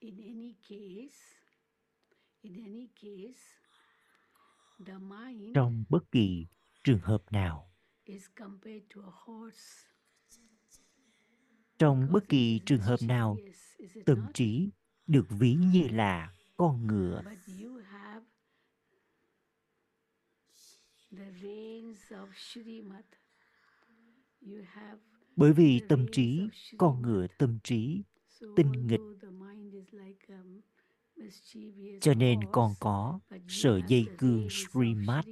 [0.06, 1.18] In any case,
[2.44, 3.42] in any case,
[4.86, 6.48] the mind Trong bất kỳ
[6.84, 7.72] trường hợp nào,
[8.04, 9.88] is compared to a horse.
[11.78, 13.38] Trong bất kỳ trường hợp nào,
[14.06, 14.70] tâm trí
[15.08, 17.22] được ví như là con ngựa.
[25.36, 28.04] Bởi vì tâm trí, con ngựa tâm trí,
[28.56, 29.02] tinh nghịch,
[32.02, 35.26] cho nên con có sợi dây cương Srimad.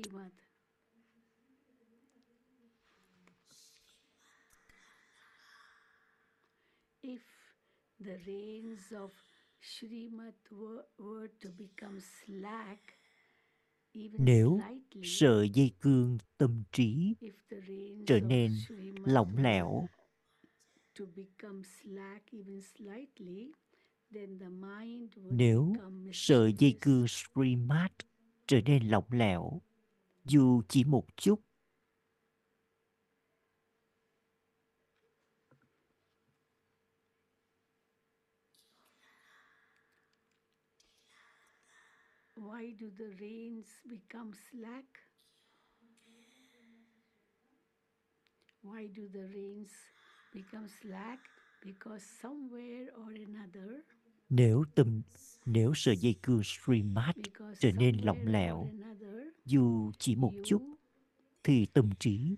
[7.01, 7.19] If
[7.99, 9.09] the reins of
[14.19, 14.59] nếu
[15.03, 17.15] sợi dây cương tâm trí
[18.07, 18.51] trở nên
[19.05, 19.87] lỏng lẻo
[25.31, 25.73] nếu
[26.13, 27.91] sợi dây cương Srimad
[28.47, 29.61] trở nên lỏng lẻo
[30.25, 31.41] dù chỉ một chút
[42.35, 44.85] Why do the reins become slack?
[48.61, 49.71] Why do the reins
[50.33, 51.19] become slack?
[51.65, 53.79] Because somewhere or another,
[54.29, 55.01] nếu tâm
[55.45, 57.15] nếu sợi dây cương Srimad
[57.59, 58.67] trở nên lỏng lẻo
[59.45, 60.61] dù chỉ một chút
[61.43, 62.35] thì tâm trí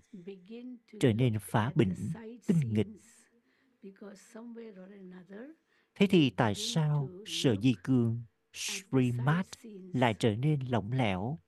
[1.00, 1.94] trở nên phá bệnh
[2.46, 2.86] tinh nghịch
[5.94, 8.22] thế thì tại sao sợi dây cương
[8.52, 9.46] Srimad
[9.92, 11.38] lại trở nên lỏng lẻo.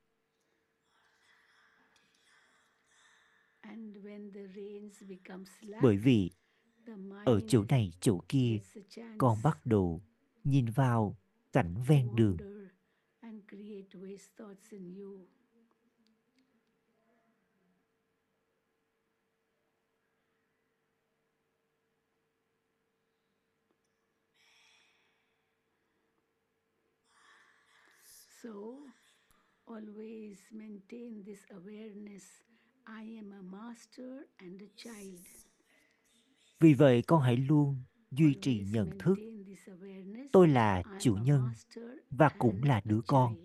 [5.83, 6.31] Bởi vì
[7.25, 8.59] ở chỗ này chỗ kia
[9.19, 10.03] con bắt đầu
[10.45, 11.17] nhìn vào
[11.53, 12.37] cảnh ven đường
[28.43, 28.79] So,
[29.67, 32.48] always maintain this awareness.
[32.89, 34.07] I am a master
[34.39, 35.21] and a child.
[36.61, 39.15] Vì vậy con hãy luôn duy trì nhận thức
[40.33, 41.51] tôi là chủ nhân
[42.11, 43.37] và cũng là đứa con.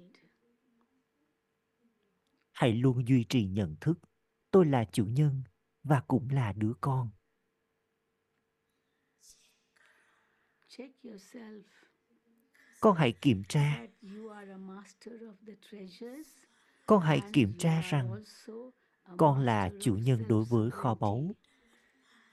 [2.51, 3.99] Hãy luôn duy trì nhận thức
[4.51, 5.43] tôi là chủ nhân
[5.83, 7.09] và cũng là đứa con.
[12.79, 13.87] Con hãy kiểm tra
[16.85, 18.23] con hãy kiểm tra rằng
[19.03, 21.35] Ờ, con là chủ nhân đối với kho báu.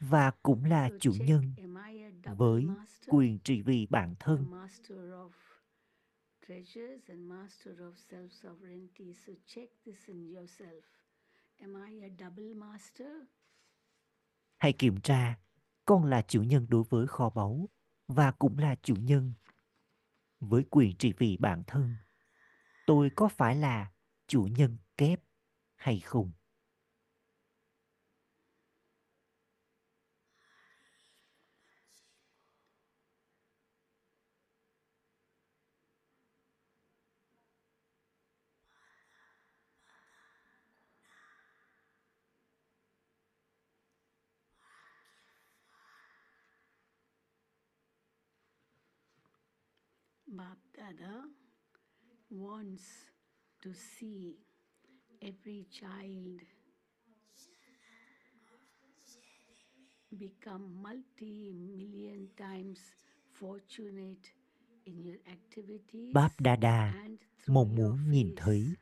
[0.00, 1.54] Và cũng là chủ nhân
[2.24, 2.66] với
[3.06, 4.46] quyền trị vì bản thân.
[14.58, 15.38] Hãy kiểm tra,
[15.84, 17.68] con là chủ nhân đối với kho báu
[18.08, 19.32] và cũng là chủ nhân
[20.40, 21.96] với quyền trị vì bản thân.
[22.86, 23.92] Tôi có phải là
[24.26, 25.20] chủ nhân kép
[25.76, 26.32] hay không?
[50.90, 51.22] Bapdada
[52.30, 52.82] wants
[53.62, 54.34] to see
[55.22, 56.40] every child
[60.18, 62.78] become multi-million times
[63.40, 64.34] fortunate
[66.14, 67.06] Báp Đa Đa
[67.46, 68.74] mong muốn nhìn thấy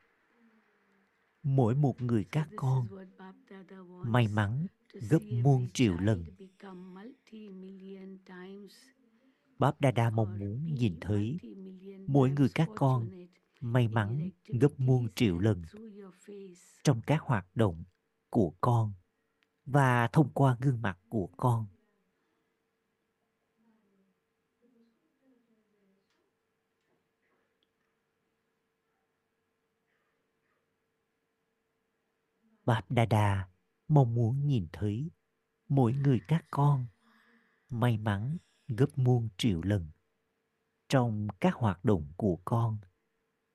[1.43, 2.87] mỗi một người các con
[4.05, 4.67] may mắn
[5.11, 6.25] gấp muôn triệu lần.
[6.25, 8.73] child become multi-million times
[9.59, 11.39] Báp Đa Đa mong muốn nhìn thấy
[12.07, 13.11] mỗi người các con
[13.61, 14.31] may mắn
[14.61, 15.63] gấp muôn triệu lần
[16.85, 17.85] trong các hoạt động
[18.31, 18.93] của con
[19.67, 21.67] và thông qua gương mặt của con.
[32.65, 33.49] Báp Đa Đa
[33.89, 35.11] mong muốn nhìn thấy
[35.69, 36.87] mỗi người các con
[37.71, 38.37] may mắn
[38.69, 39.91] gấp muôn triệu lần
[40.89, 42.79] trong các hoạt động của con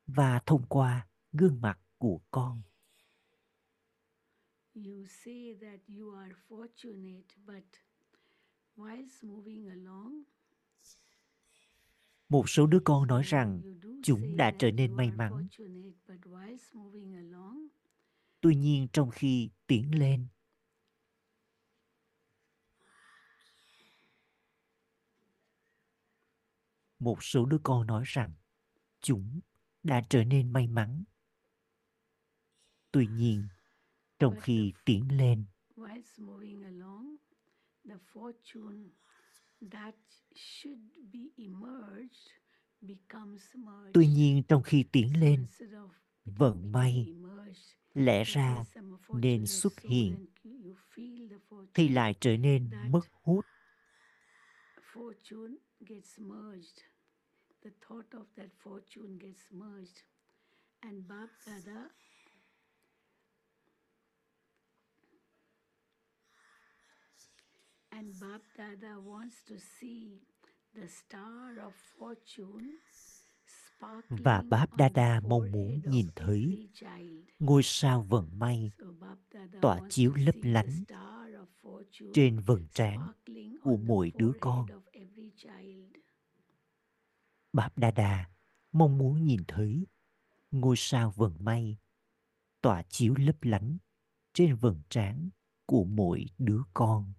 [0.07, 2.61] và thông qua gương mặt của con.
[4.75, 7.63] You say that you are fortunate, but
[8.75, 10.23] whilst moving along,
[12.29, 13.61] Một số đứa con nói rằng
[14.03, 15.47] chúng đã trở nên may mắn.
[18.41, 20.27] Tuy nhiên trong khi tiến lên,
[27.03, 28.33] một số đứa con nói rằng
[29.01, 29.39] chúng
[29.83, 31.03] đã trở nên may mắn.
[32.91, 33.47] Tuy nhiên,
[34.19, 35.45] trong khi tiến lên,
[35.75, 37.15] whilst moving along,
[37.85, 38.89] the fortune
[39.71, 39.95] that
[40.35, 40.79] should
[41.13, 42.29] be emerged
[42.81, 43.93] becomes merged.
[43.93, 45.45] tuy nhiên trong khi tiến lên,
[46.25, 47.15] vận may
[47.93, 48.63] lẽ ra
[49.13, 51.93] nên xuất hiện thì fortune.
[51.93, 53.45] lại trở nên mất hút.
[57.63, 60.01] The thought of that fortune gets merged.
[60.81, 61.89] And Bap Dada
[67.91, 70.19] and Bap Dada wants to see
[70.75, 72.79] the star of fortune
[73.45, 77.25] sparkling Và Báp Đa Đa mong muốn nhìn thấy every child.
[77.39, 78.71] ngôi sao vận may
[79.61, 80.83] tỏa chiếu lấp lánh
[82.13, 83.11] trên vầng trán
[83.63, 84.65] của mỗi đứa con.
[87.53, 88.29] Báp Đa Đa
[88.71, 89.87] mong muốn nhìn thấy
[90.51, 91.77] ngôi sao vầng may
[92.61, 93.77] tỏa chiếu lấp lánh
[94.33, 95.29] trên vầng trán
[95.65, 97.13] của mỗi đứa con.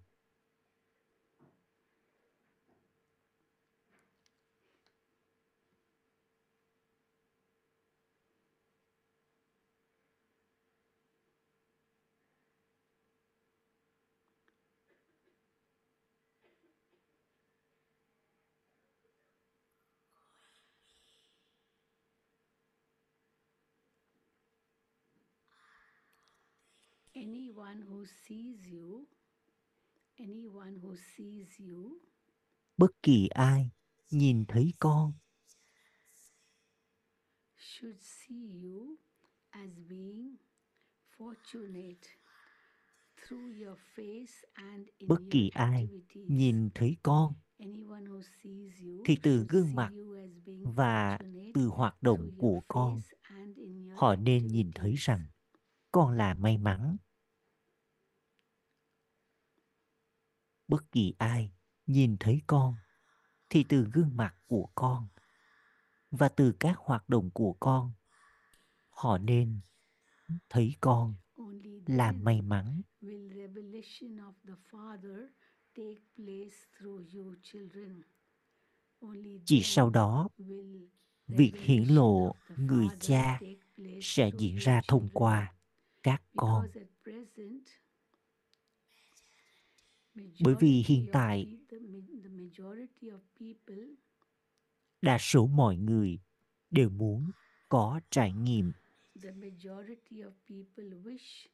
[32.77, 33.69] Bất kỳ ai
[34.09, 35.13] nhìn thấy con.
[37.57, 38.95] should see you
[39.49, 40.37] as being
[41.17, 42.07] fortunate
[43.17, 47.33] through your face and in bất your kỳ ai nhìn thấy con.
[47.57, 49.91] Anyone who sees you thì từ gương mặt
[50.75, 51.19] và
[51.53, 55.27] từ hoạt động của con face and in your họ nên nhìn thấy rằng
[55.91, 56.97] con là may mắn
[60.67, 61.51] bất kỳ ai
[61.85, 62.75] nhìn thấy con
[63.49, 65.07] thì từ gương mặt của con
[66.11, 67.91] và từ các hoạt động của con
[68.89, 69.59] họ nên
[70.49, 71.15] thấy con
[71.85, 72.81] là may mắn.
[73.01, 75.27] will revelation of the Father
[75.75, 78.01] take place through you children.
[78.99, 80.29] Only chỉ sau đó
[81.27, 83.39] việc hiển lộ người cha
[84.01, 85.53] sẽ diễn ra thông qua
[86.03, 86.67] các con
[90.39, 93.85] bởi vì hiện tại pe- the, ma- the majority of people
[95.01, 96.19] đa số mọi người
[96.71, 97.31] đều muốn
[97.69, 98.71] có trải nghiệm
[99.21, 101.45] the majority of people wish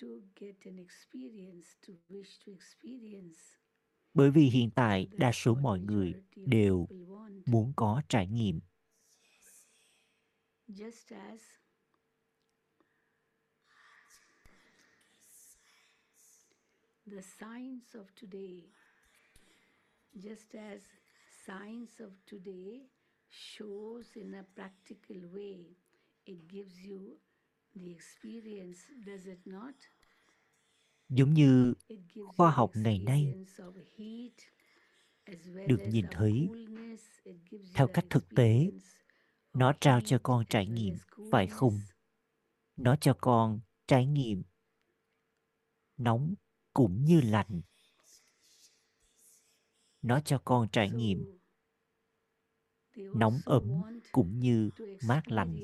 [0.00, 0.06] to
[0.40, 3.38] get an experience, to wish to experience.
[4.14, 6.86] bởi vì hiện tại đa số mọi người đều
[7.46, 8.60] muốn có trải nghiệm
[10.68, 11.40] Just as
[17.08, 18.64] the science of today,
[20.14, 20.80] just as
[21.46, 22.82] science of today
[23.30, 25.76] shows in a practical way,
[26.26, 27.16] it gives you
[27.74, 29.74] the experience, does it not?
[31.10, 31.74] giống như
[32.36, 33.34] khoa học ngày nay
[35.68, 36.48] được nhìn thấy
[37.74, 38.70] theo the cách thực tế
[39.54, 40.94] nó trao cho con trải nghiệm
[41.32, 41.80] phải không?
[42.76, 44.42] nó cho con trải nghiệm
[45.96, 46.34] nóng
[46.78, 47.60] cũng như lạnh
[50.02, 51.38] nó cho con trải nghiệm
[52.96, 54.70] nóng ấm cũng như
[55.08, 55.60] mát lạnh.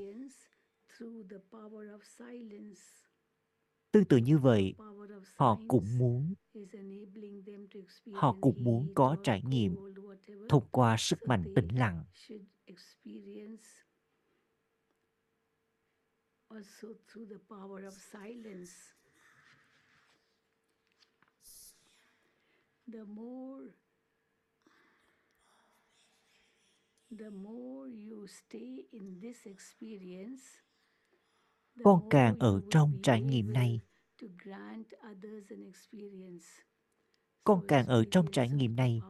[3.93, 4.75] Tương tự như vậy,
[5.37, 6.35] họ cũng muốn
[8.13, 9.77] họ cũng muốn có trải nghiệm
[10.49, 13.69] thông qua sức mạnh tĩnh lặng should experience
[16.51, 17.29] also through
[22.93, 23.75] the more
[27.19, 30.43] the more you stay in this experience,
[31.77, 33.81] the con càng ở trong trải nghiệm này.
[34.23, 36.47] to grant others an experience.
[37.45, 39.01] con càng ở trong experience trải nghiệm này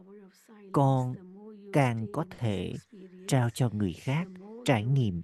[0.73, 1.15] con
[1.73, 2.75] càng có thể
[3.29, 4.29] trao cho người khác
[4.65, 5.23] trải nghiệm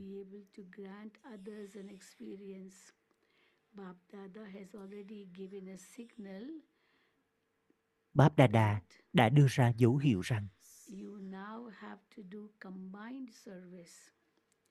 [8.15, 8.81] Báp Đà Đà
[9.13, 10.49] đã đưa ra dấu hiệu rằng
[10.89, 13.93] you now have to do combined service.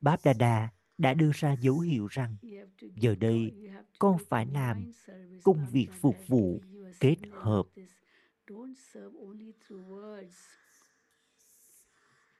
[0.01, 3.53] Báp Đà Đà đã đưa ra dấu hiệu rằng You have to giờ đây
[3.99, 4.91] con phải làm
[5.43, 6.61] công việc phục vụ
[6.99, 7.63] kết hợp.
[7.75, 7.89] this.
[8.47, 10.31] Don't serve only through words.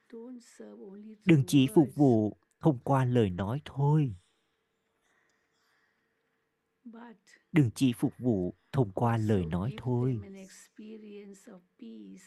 [0.10, 1.96] Don't serve only through đừng chỉ phục words.
[1.96, 4.16] vụ thông qua lời nói thôi
[6.84, 7.18] But
[7.52, 10.20] đừng chỉ phục vụ thông qua lời nói thôi.
[10.22, 12.26] them an experience of peace,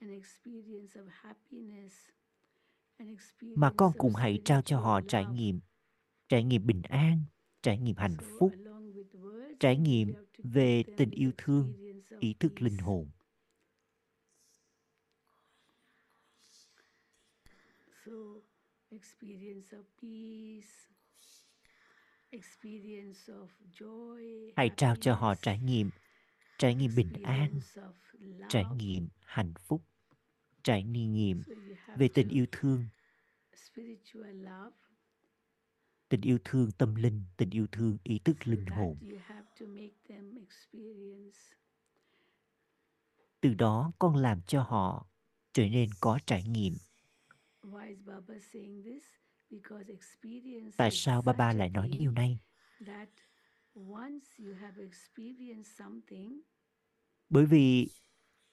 [0.00, 1.94] an experience of happiness,
[2.98, 5.60] an mà experience con of cùng hãy trao cho họ trải nghiệm
[6.28, 7.24] trải nghiệm bình an
[7.62, 8.52] trải nghiệm hạnh phúc
[9.60, 11.72] trải nghiệm về tình yêu thương
[12.20, 13.10] ý thức linh hồn.
[18.90, 20.95] Experience of peace,
[24.56, 25.90] hãy trao cho họ trải nghiệm
[26.58, 27.60] trải nghiệm bình an
[28.48, 29.82] trải nghiệm hạnh phúc
[30.62, 31.42] trải nghiệm
[31.96, 32.84] về tình yêu thương
[33.56, 34.76] spiritual love.
[36.08, 39.66] tình yêu thương tâm linh tình yêu thương ý thức linh hồn you have to
[39.66, 41.38] make them experience.
[43.40, 45.06] từ đó con làm cho họ
[45.52, 46.74] trở nên có trải nghiệm
[50.76, 52.38] Tại sao ba ba lại nói điều này?
[52.86, 53.08] that
[53.74, 56.40] once you have experienced something,
[57.28, 57.88] bởi vì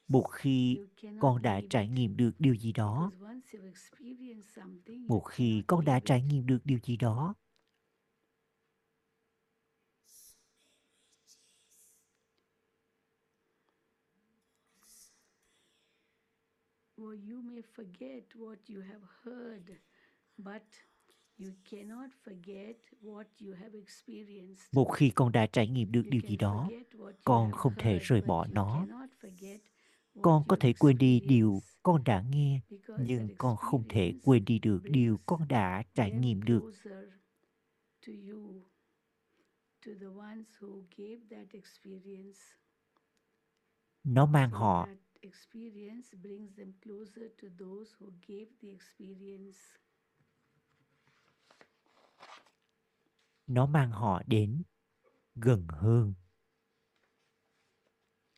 [0.08, 0.78] một khi
[1.20, 3.12] con đã trải nghiệm được điều gì đó
[5.08, 7.36] một khi con đã trải nghiệm được điều gì đó
[16.98, 19.70] Or you may forget what you have heard,
[20.38, 20.64] but
[21.40, 24.64] you cannot forget what you have experienced.
[24.72, 27.74] một khi con đã trải nghiệm được điều gì đó forget what you con không
[27.80, 29.60] thể rời bỏ nó cannot forget
[30.14, 34.14] what con có thể quên đi điều con đã nghe Because nhưng con không thể
[34.24, 37.10] quên đi được điều con đã trải nghiệm được closer
[38.08, 38.62] to you,
[39.86, 42.40] to the ones who gave that experience.
[44.04, 49.58] nó mang họ that experience brings them closer to those who gave the experience.
[53.54, 54.64] Nó mang họ đến
[55.36, 56.14] gần hơn.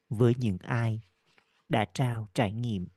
[0.10, 1.02] Với những ai
[1.70, 2.88] đã trao trải nghiệm.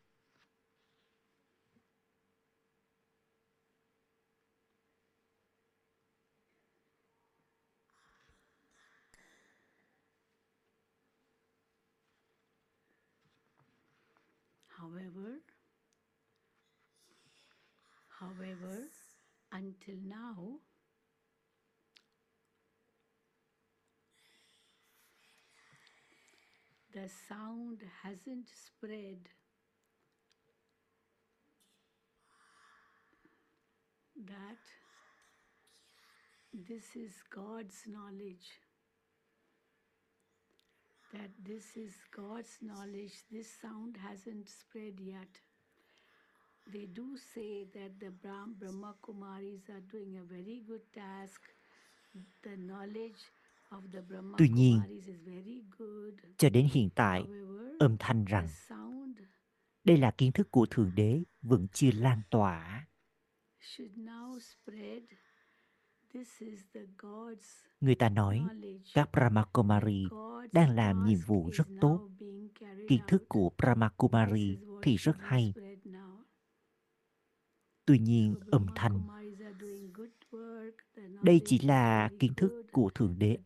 [14.68, 15.40] However,
[18.08, 18.88] however,
[19.50, 20.60] until now,
[26.98, 29.18] the sound hasn't spread
[34.26, 34.62] that
[36.52, 38.48] this is God's knowledge.
[41.12, 43.12] That this is God's knowledge.
[43.30, 45.32] This sound hasn't spread yet.
[46.72, 51.40] They do say that the Brahm, Brahma Kumaris are doing a very good task.
[52.42, 53.22] The knowledge
[54.38, 54.80] Tuy nhiên,
[56.38, 57.26] cho đến hiện tại
[57.78, 58.48] âm thanh rằng
[59.84, 62.86] đây là kiến thức của thượng đế vẫn chưa lan tỏa.
[67.80, 68.44] người ta nói
[68.94, 70.04] các brahmakumari
[70.52, 72.08] đang làm nhiệm vụ rất tốt.
[72.88, 75.54] kiến thức của brahmakumari thì rất hay.
[77.86, 79.00] tuy nhiên âm thanh
[81.22, 83.38] đây chỉ là kiến thức của thượng đế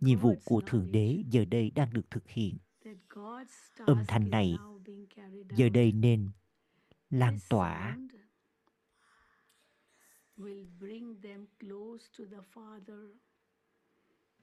[0.00, 2.58] Nhiệm vụ của thượng đế giờ đây đang được thực hiện.
[2.84, 4.56] That God's âm thanh này
[5.56, 6.30] giờ đây nên
[7.10, 7.96] lan tỏa.
[7.96, 8.10] sound
[10.40, 13.08] will bring them close to the Father.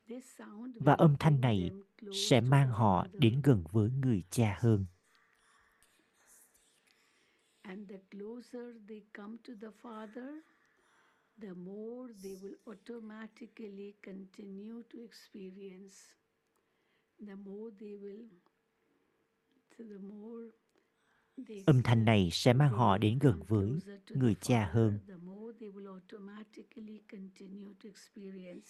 [0.07, 1.71] This sound và âm thanh này
[2.13, 4.85] sẽ mang họ đến gần với người cha hơn.
[7.61, 10.39] And the closer they come to the Father,
[11.41, 16.13] the more they will automatically continue to experience.
[17.19, 18.27] The more they will,
[19.77, 20.51] so the more
[21.47, 23.69] they âm thanh này sẽ mang họ đến gần với
[24.09, 28.69] người cha hơn the more they will automatically continue to experience.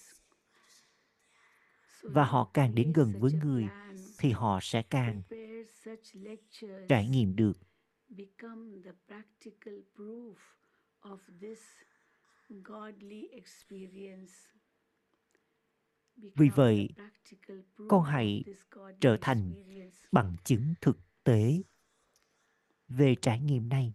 [2.01, 3.67] So và họ càng đến gần such với người
[4.19, 5.21] thì họ sẽ càng
[6.87, 7.53] trải nghiệm được
[16.35, 16.89] Vì vậy,
[17.89, 18.43] con hãy
[19.01, 19.53] trở thành
[20.11, 21.63] bằng chứng thực tế
[22.87, 23.93] về trải nghiệm này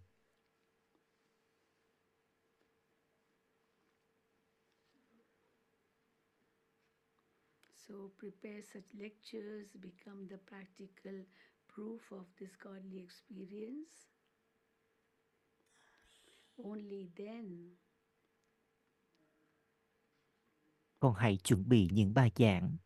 [7.92, 11.26] So prepare such lectures, become the practical
[11.68, 14.08] proof of this godly experience.
[16.56, 17.76] Only then
[21.02, 22.76] con hãy chuẩn bị những bài giảng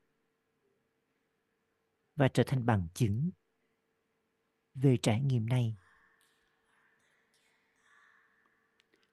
[2.15, 3.31] và trở thành bằng chứng
[4.75, 5.77] về trải nghiệm này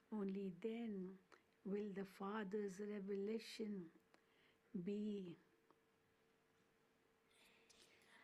[0.10, 1.18] Only then
[1.66, 3.90] will the Father's revelation
[4.74, 5.36] be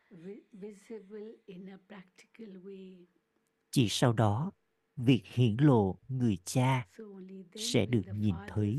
[0.10, 3.06] vi- visible in a practical way.
[3.72, 4.52] chỉ sau đó
[5.06, 8.78] việc hiển lộ người cha So only then sẽ được the nhìn thấy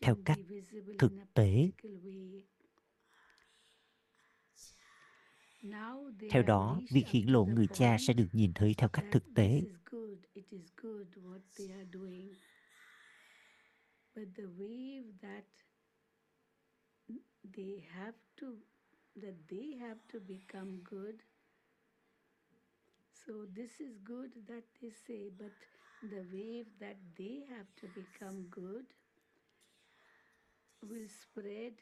[0.00, 0.38] theo cách
[0.98, 1.70] thực tế.
[1.72, 2.42] practical way.
[5.62, 9.04] Now they theo đó việc hiển lộ người cha sẽ được nhìn thấy theo cách
[9.12, 10.18] thực tế This is good.
[10.34, 12.34] It is good what they are doing.
[14.14, 15.44] But the wave that
[17.56, 18.46] they have to
[19.22, 21.14] that they have to become good.
[23.26, 25.52] So this is good that they say, but
[26.02, 28.84] the wave that they have to become good
[30.82, 31.72] will spread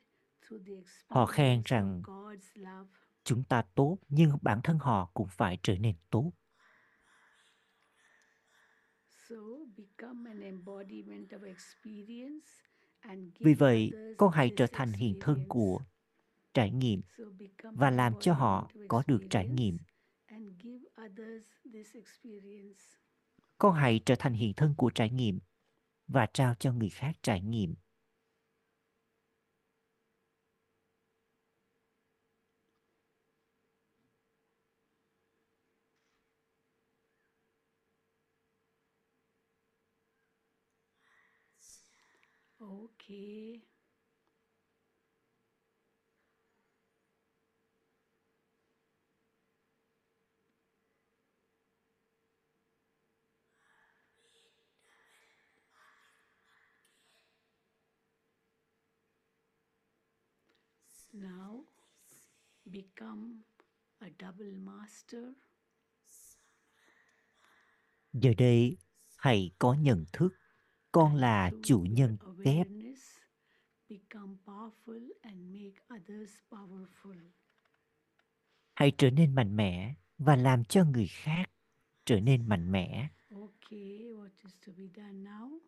[0.43, 2.89] through the Họ khen experience rằng of God's love.
[3.25, 6.33] chúng ta tốt nhưng bản thân họ cũng phải trở nên tốt.
[9.29, 9.37] So
[9.77, 12.49] become an embodiment of experience
[13.01, 15.81] and give vì vậy con hãy trở thành hiện thân của
[16.55, 19.79] trải nghiệm So become và làm cho họ có được trải nghiệm
[20.35, 22.83] and give others this experience.
[23.59, 25.41] con hãy trở thành hiện thân của trải nghiệm
[26.07, 27.75] và trao cho người khác trải nghiệm
[42.61, 43.74] Okay.
[61.15, 61.65] Now
[62.65, 63.43] become
[64.01, 65.23] a double master.
[68.13, 68.77] giờ đây
[69.17, 70.35] hãy có nhận thức
[70.93, 73.19] con là chủ nhân kép awareness
[73.89, 77.31] become powerful and make others powerful.
[78.75, 81.51] hãy trở nên mạnh mẽ và làm cho người khác
[82.05, 85.59] trở nên mạnh mẽ Okay, what is to be done now?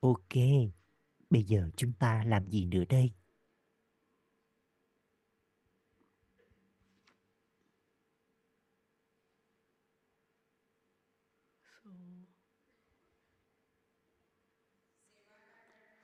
[0.00, 0.34] ok
[1.30, 3.12] bây giờ chúng ta làm gì nữa đây
[11.82, 11.90] So,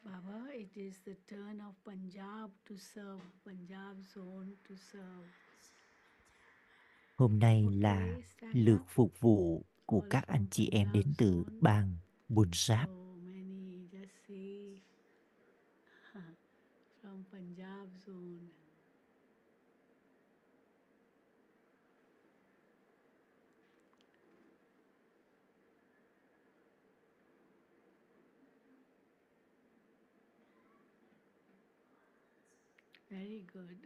[0.05, 5.29] Baba, it is the turn of Punjab to serve, Punjab zone to serve.
[7.17, 8.19] hôm nay là
[8.53, 11.97] lượt phục vụ của các anh chị em đến từ bang
[12.29, 12.87] Punjab
[17.03, 18.64] from Punjab zone.
[33.15, 33.79] Very good.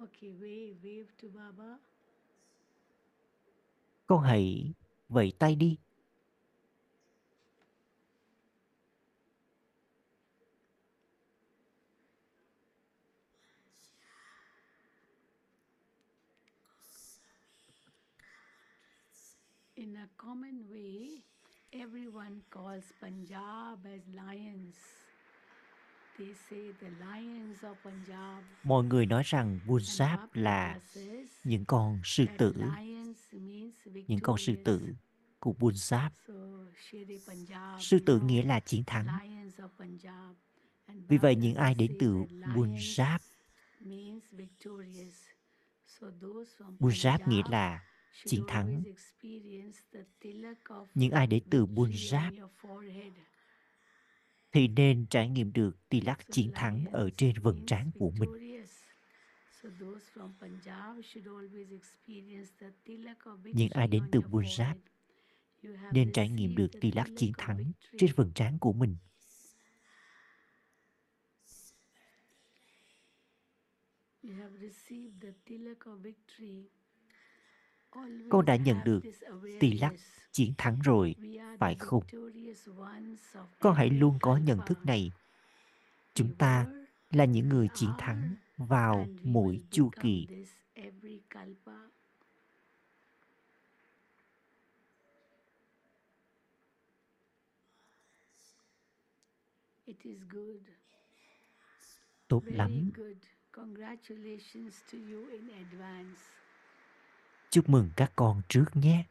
[0.00, 1.78] Okay, wave, wave to Baba.
[4.06, 4.74] con hãy
[5.08, 5.78] vẫy tay đi
[19.98, 21.22] a common way,
[21.72, 24.76] everyone calls Punjab as lions.
[26.18, 28.42] They say the lions of Punjab.
[28.64, 30.80] Mọi người nói rằng Punjab là
[31.44, 32.54] những con sư tử,
[34.06, 34.80] những con sư tử
[35.40, 36.10] của Punjab.
[37.78, 39.06] Sư tử nghĩa là chiến thắng.
[41.08, 42.14] Vì vậy những ai đến từ
[42.54, 43.18] Punjab,
[46.80, 47.84] Punjab nghĩa là
[48.24, 48.82] chiến thắng.
[50.94, 51.66] những ai đến từ
[52.38, 53.12] your forehead.
[54.52, 58.30] thì nên trải nghiệm được tilak So chiến thắng ở trên vầng trán của mình.
[58.32, 58.70] victorious.
[59.62, 64.76] So those from Punjab should always experience the tilak of Những ai đến từ.
[65.62, 68.96] You have nên trải nghiệm được the tilak chiến thắng trên vầng trán của mình.
[74.22, 76.68] You have received the tilak of victory.
[78.30, 79.00] Con đã nhận được
[79.60, 79.94] tỷ lắc
[80.32, 81.14] chiến thắng rồi,
[81.58, 82.02] phải không?
[83.60, 85.12] Con hãy luôn có nhận thức này.
[86.14, 86.66] Chúng ta
[87.10, 90.26] là những người chiến thắng vào mỗi chu kỳ.
[102.28, 102.90] Tốt lắm.
[103.52, 106.37] Congratulations to you in advance.
[107.50, 109.04] Chúc mừng các con trước nhé.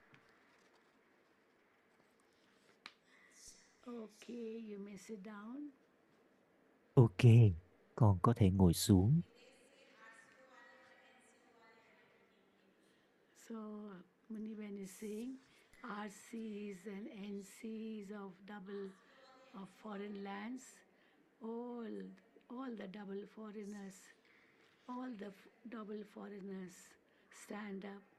[3.86, 5.70] Okay, you may sit down.
[6.94, 7.24] Ok,
[7.96, 9.22] con có thể ngồi xuống.
[13.50, 13.56] So
[14.30, 15.38] Muniben is saying
[15.84, 18.90] RCs and NCs of double
[19.54, 20.64] of foreign lands,
[21.42, 21.88] all
[22.50, 23.96] all the double foreigners,
[24.88, 25.32] all the
[25.70, 26.74] double foreigners
[27.32, 28.17] stand up.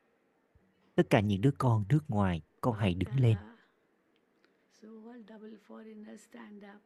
[0.98, 3.36] Tất cả những đứa con nước ngoài, con hãy đứng lên.
[3.36, 3.56] Dada.
[4.82, 6.82] So all double foreigners stand up.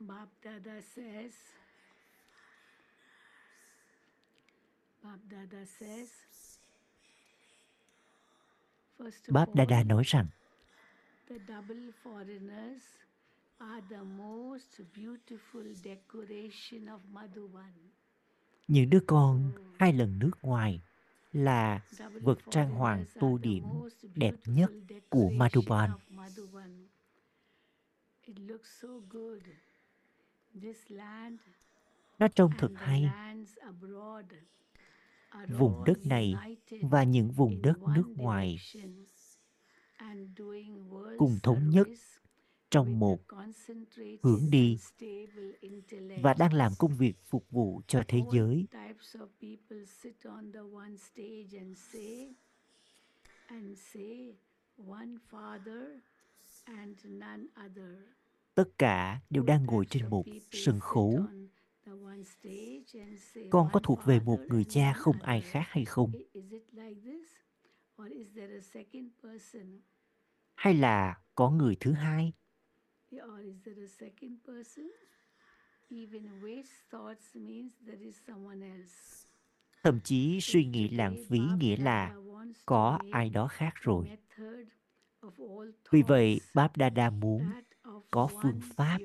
[0.00, 1.32] Bap Dada says,
[5.02, 6.08] Bap Dada says,
[8.98, 10.26] first of Báp Đa all, nói rằng
[11.28, 12.82] the double foreigners
[13.58, 17.97] are the most beautiful decoration of Madhuban
[18.68, 20.82] những đứa con hai lần nước ngoài
[21.32, 21.80] là
[22.22, 23.64] vật trang hoàng tu điểm
[24.14, 24.70] đẹp nhất
[25.08, 25.90] của Madhuban.
[32.18, 33.10] Nó trông thật hay.
[35.48, 36.34] Vùng đất này
[36.82, 38.58] và những vùng đất nước ngoài
[41.18, 41.88] cùng thống nhất
[42.70, 43.18] trong một
[44.22, 44.78] hướng đi
[46.22, 48.66] và đang làm công việc phục vụ cho thế giới.
[58.54, 61.20] Tất cả đều đang ngồi trên một sân khấu.
[63.50, 66.12] Con có thuộc về một người cha không ai khác hay không?
[70.54, 72.32] Hay là có người thứ hai?
[79.82, 82.16] Thậm chí suy nghĩ lãng phí nghĩa là
[82.66, 84.06] có ai đó khác rồi.
[85.90, 87.42] Vì vậy, Báp Đa Đa muốn
[88.10, 88.98] có phương pháp.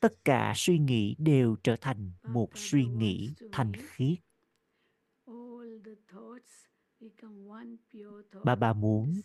[0.00, 4.18] tất cả suy nghĩ đều trở thành một suy nghĩ thanh khiết.
[8.44, 9.20] Bà bà muốn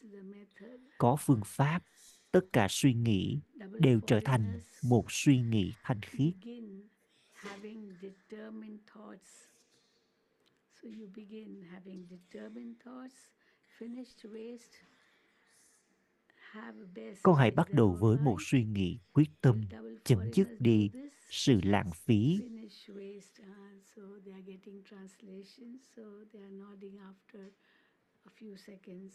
[0.98, 1.80] có phương pháp,
[2.34, 3.40] tất cả suy nghĩ
[3.80, 6.34] đều trở thành một suy nghĩ thanh khiết.
[10.82, 13.16] So you begin having determined thoughts,
[13.80, 14.78] finished waste.
[17.24, 19.62] Con hãy bắt đầu với một suy nghĩ quyết tâm,
[20.04, 20.92] chấm dứt đi
[21.30, 22.40] sự lãng phí.
[28.26, 29.14] A few seconds.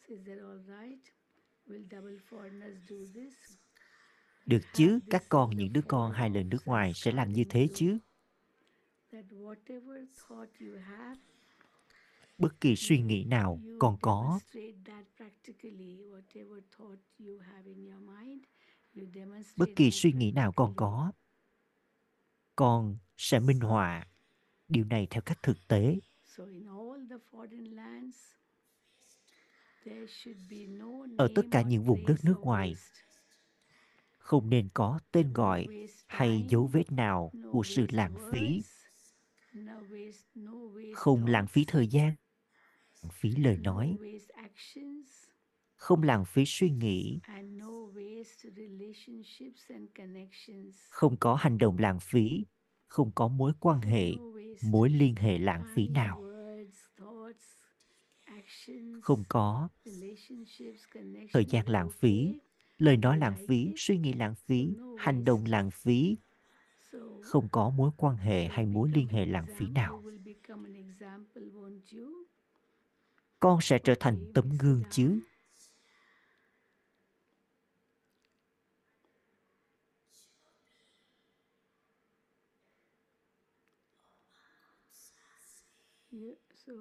[0.00, 1.21] So is that all right?
[1.66, 3.34] Will double foreigners do this?
[4.46, 7.68] Được chứ, các con những đứa con hai lần nước ngoài sẽ làm như thế
[7.74, 7.90] chứ.
[7.90, 7.98] you,
[9.12, 11.20] That whatever thought you have,
[12.38, 14.40] Bất kỳ suy nghĩ nào con có,
[19.56, 20.76] bất kỳ suy nghĩ nào con practically.
[20.76, 21.12] có,
[22.56, 24.06] con sẽ minh họa
[24.68, 25.98] điều này theo cách thực tế.
[26.24, 28.16] So in all the foreign lands,
[28.96, 29.71] there should be no
[31.18, 32.74] Ở tất cả những vùng đất nước ngoài,
[34.18, 35.66] không nên có tên gọi
[36.06, 38.62] hay dấu vết nào của sự lãng phí,
[40.94, 42.14] không lãng phí thời gian
[43.02, 43.96] lãng phí lời nói.
[45.76, 47.20] không lãng phí suy nghĩ.
[50.88, 52.44] Không có hành động lãng phí
[52.86, 54.12] không có mối quan hệ
[54.62, 56.31] mối liên hệ lãng phí nào
[59.00, 59.68] không có.
[61.32, 62.34] Thời gian lãng phí.
[62.78, 66.16] Lời nói lãng phí, suy nghĩ lãng phí, hành động lãng phí.
[67.20, 70.02] Không có mối quan hệ hay mối liên hệ lãng phí nào.
[73.40, 75.20] Con sẽ trở thành tấm gương chứ
[86.12, 86.72] Yeah, so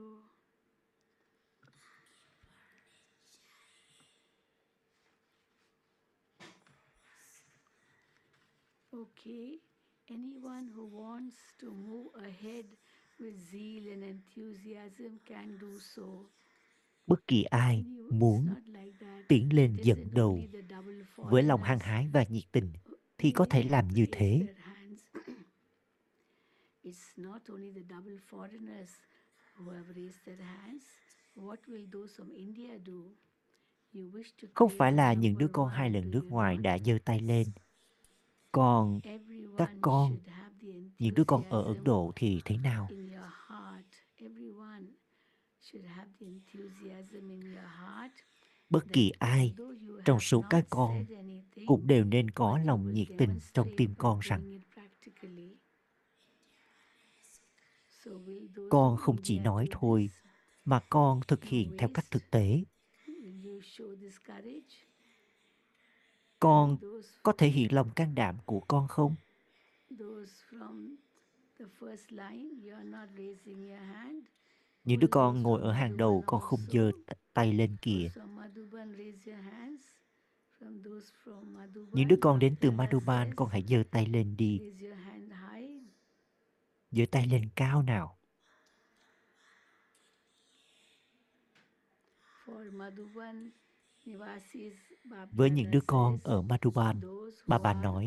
[8.93, 9.59] okay,
[10.09, 12.65] anyone who wants to move ahead
[13.19, 16.07] with zeal and enthusiasm can do so.
[17.07, 18.47] bất kỳ ai muốn
[19.27, 20.39] tiến lên dẫn đầu
[21.15, 24.47] với lòng hăng hái và nhiệt tình who thì có thể làm như thế
[26.83, 28.89] it's not only the double foreigners
[29.55, 30.83] who have raised their hands.
[31.35, 33.01] What will those from India do?
[33.93, 36.97] You wish to không phải là những đứa con hai lần nước ngoài đã giơ
[37.05, 37.47] tay lên
[38.51, 40.17] còn Everyone con,
[40.99, 42.87] những đứa con ở ấn độ thì thế nào?
[42.89, 43.85] in your heart.
[44.17, 44.85] Everyone
[45.61, 48.13] should have the enthusiasm in your heart.
[48.69, 49.55] bất kỳ ai
[50.05, 51.05] trong số các con
[51.65, 54.59] cũng đều nên có lòng nhiệt tình trong tim con rằng
[58.69, 60.09] con không chỉ nói thôi
[60.65, 62.63] mà con thực hiện theo cách thực tế
[63.07, 64.75] Will you show this courage?
[66.41, 66.77] Con
[67.23, 69.15] có thể hiện lòng can đảm của con không
[69.99, 70.95] those from
[71.59, 74.23] the first line, you are not raising your hand.
[74.83, 76.91] những đứa con ngồi ở hàng đầu con không giơ
[77.33, 79.81] tay lên kìa Those from Madhuban, raise your hands.
[80.59, 84.37] From those from Madhuban, những đứa con đến từ Madhuban con hãy giơ tay lên
[84.37, 85.81] đi raise your hand high.
[86.91, 88.17] giơ tay lên cao nào
[92.45, 93.51] For Madhuban
[95.31, 97.01] với những đứa con ở Madhuban,
[97.47, 98.05] bà bà nói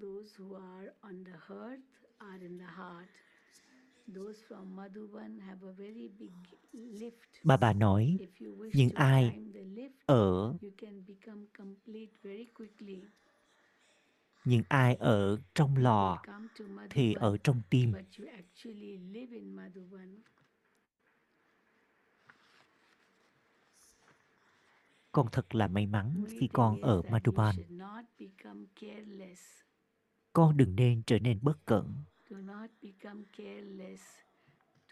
[0.00, 1.90] those who are on the earth
[2.20, 3.08] are in the heart
[7.44, 11.06] bà bà nói If you wish những to ai climb the lift, ở you can
[11.06, 13.00] become complete very quickly.
[14.44, 16.22] những ai ở trong lò
[16.90, 20.18] thì ở trong tim but you actually live in Madhuban.
[25.12, 29.40] con thật là may mắn khi con ở Madhuban should not become careless.
[30.32, 31.94] con đừng nên trở nên bất cẩn
[32.30, 34.02] Do not become careless.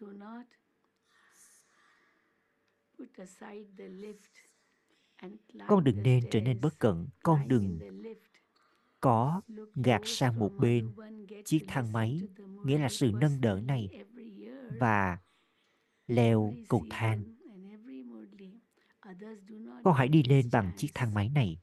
[0.00, 0.46] Do not
[2.98, 4.34] put aside the lift
[5.16, 7.08] and climb con đừng nên trở nên bất cẩn.
[7.22, 7.78] Con đừng
[9.00, 9.42] có
[9.74, 10.94] gạt sang một bên.
[11.44, 12.20] chiếc thang máy
[12.64, 13.88] nghĩa là sự nâng đỡ này
[14.80, 15.18] và
[16.06, 17.24] leo cầu thang.
[19.84, 21.58] con hãy đi lên bằng chiếc thang máy này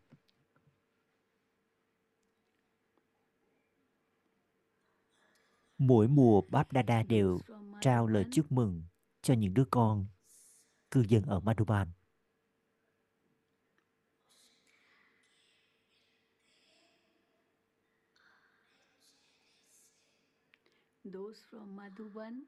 [5.78, 7.40] mỗi mùa Báp Đa Đa đều
[7.82, 8.84] trao lời chúc mừng
[9.22, 10.08] cho những đứa con
[10.92, 11.88] cư dân ở Madhuban.
[21.14, 22.44] Those from Madhuban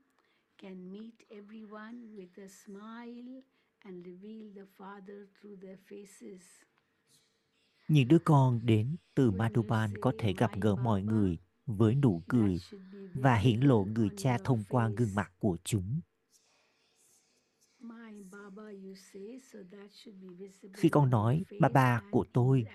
[0.58, 3.42] can meet everyone with a smile
[3.80, 6.42] and reveal the Father through their faces.
[7.88, 11.38] Những đứa con đến từ Madhuban có thể gặp gỡ mọi người
[11.68, 12.58] với nụ cười
[13.14, 16.00] và hiển lộ người cha thông qua gương mặt của chúng.
[20.74, 22.66] Khi con nói baba ba ba của tôi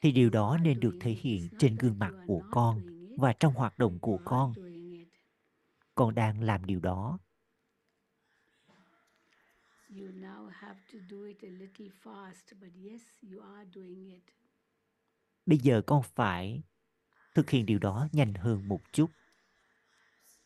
[0.00, 2.80] thì điều đó nên được thể hiện trên gương mặt của con
[3.16, 4.54] và trong hoạt động của con.
[5.94, 7.18] Con đang làm điều đó.
[9.90, 14.22] You now have to do it a little fast, but yes, you are doing it.
[15.46, 16.62] Bây giờ con phải
[17.34, 19.10] thực hiện điều đó nhanh hơn một chút.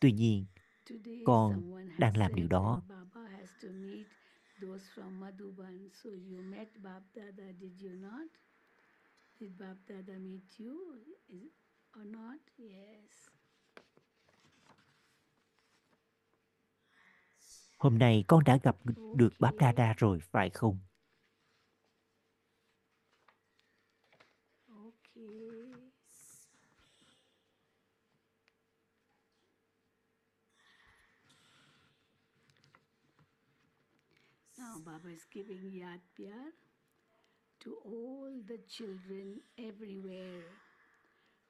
[0.00, 0.46] Tuy nhiên,
[1.24, 1.62] con
[1.98, 2.82] đang làm điều đó.
[17.78, 18.76] Hôm nay con đã gặp
[19.16, 20.78] được Báp Dada rồi phải không?
[24.68, 25.72] Okay.
[34.58, 34.78] Now
[35.34, 36.52] Baba is giving Yad Pyar
[37.64, 40.44] to all the children everywhere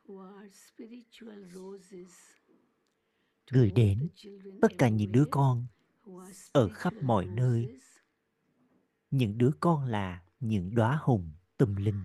[0.07, 2.11] who are spiritual roses.
[3.51, 4.09] Gửi đến
[4.63, 5.67] tất cả những đứa con
[6.53, 7.81] ở khắp mọi nơi.
[9.11, 12.05] Những đứa con là những đóa hồng tâm linh.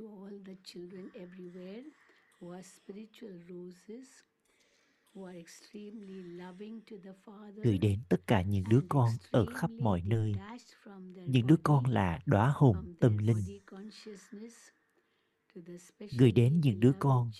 [0.00, 1.82] To all the children everywhere
[2.40, 4.08] who are spiritual roses,
[5.14, 9.46] who are extremely loving to the Father, Gửi đến tất cả những đứa con ở
[9.54, 10.34] khắp mọi nơi.
[11.26, 13.60] Những đứa con là đóa from tâm linh.
[16.18, 17.30] Gửi đến những đứa con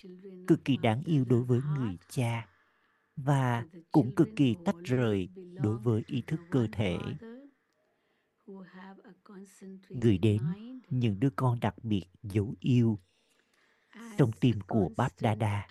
[0.47, 2.47] cực kỳ đáng yêu đối với người cha
[3.15, 6.97] và cũng cực kỳ tách rời đối với ý thức cơ thể.
[6.97, 8.40] Father, who have a
[9.89, 10.41] Gửi đến
[10.89, 12.99] những đứa con đặc biệt dấu yêu
[14.17, 15.67] trong tim của Báp Đa Đa.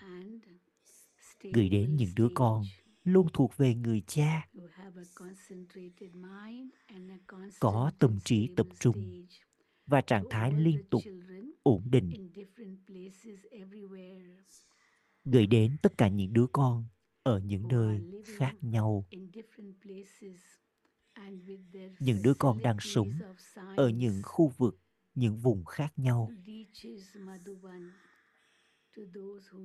[1.53, 2.63] Gửi đến những đứa con
[3.03, 4.47] luôn thuộc về người cha,
[7.59, 9.25] có tâm trí tập trung
[9.85, 11.01] và trạng thái liên tục
[11.63, 12.31] ổn định.
[15.25, 16.85] Gửi đến tất cả những đứa con
[17.23, 18.01] ở những nơi
[18.37, 19.05] khác nhau,
[21.99, 23.11] những đứa con đang sống
[23.77, 24.79] ở những khu vực,
[25.15, 26.31] những vùng khác nhau.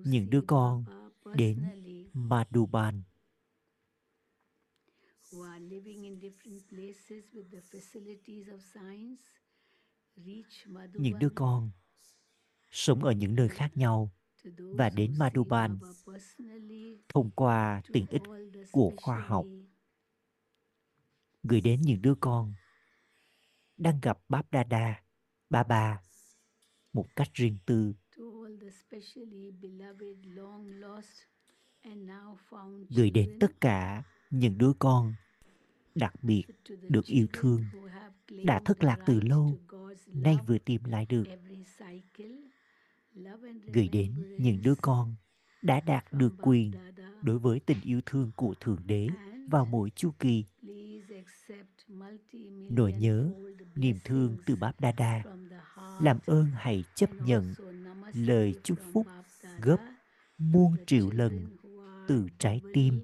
[0.05, 0.85] Những đứa con
[1.35, 1.63] đến
[2.13, 3.03] Madhuban,
[5.33, 9.23] who are living in different places with the facilities of science
[10.17, 11.71] reach những đứa con
[12.71, 14.11] sống ở những nơi khác nhau
[14.57, 15.79] và đến Madhuban
[17.09, 18.23] thông qua tiện ích
[18.73, 19.47] của khoa học
[21.49, 22.55] gửi đến những đứa con.
[23.77, 25.03] Đang gặp Báp Đa Đa,
[25.51, 26.01] Ba Ba
[26.93, 27.95] một cách riêng tư,
[32.91, 35.15] gửi đến tất cả những đứa con
[35.95, 36.45] đặc biệt
[36.89, 37.65] được yêu thương,
[38.45, 39.59] đã thất lạc từ lâu,
[40.07, 41.25] nay vừa tìm lại được,
[43.73, 45.15] gửi đến những đứa con
[45.63, 46.73] đã đạt được quyền
[47.23, 49.09] đối với tình yêu thương của Thượng Đế
[49.51, 50.45] vào mỗi chu kỳ,
[52.71, 53.31] nỗi nhớ,
[53.75, 55.23] niềm thương từ Báp Đa Đa.
[56.01, 57.55] Làm ơn hãy chấp nhận
[58.15, 59.07] lời chúc phúc
[59.63, 59.77] gấp
[60.39, 61.57] muôn triệu lần
[62.09, 63.01] từ trái tim.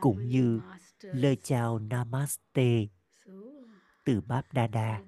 [0.00, 0.60] Cũng như
[1.02, 2.86] lời chào Namaste
[4.04, 5.02] từ Báp Đa Đa.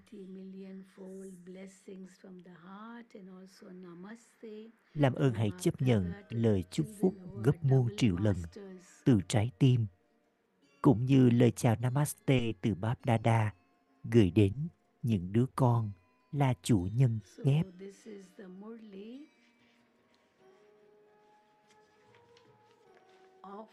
[4.95, 7.15] Làm ơn hãy chấp nhận lời chúc phúc
[7.45, 8.37] gấp muôn triệu lần
[9.05, 9.87] từ trái tim
[10.83, 13.51] cũng như lời chào Namaste từ Báp Đa
[14.05, 14.53] gửi đến
[15.03, 15.91] những đứa con
[16.33, 17.67] là chủ nhân So ghép.
[17.79, 19.27] this is the Murli
[23.43, 23.67] of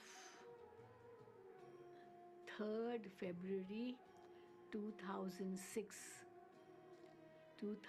[2.60, 3.94] 3rd February
[4.99, 5.86] 2006.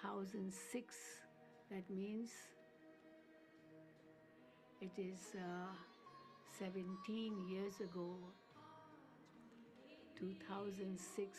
[0.02, 0.84] 2006,
[1.70, 2.30] that means
[4.80, 5.74] it is uh,
[6.60, 8.16] 17 years ago.
[10.20, 11.38] 2006,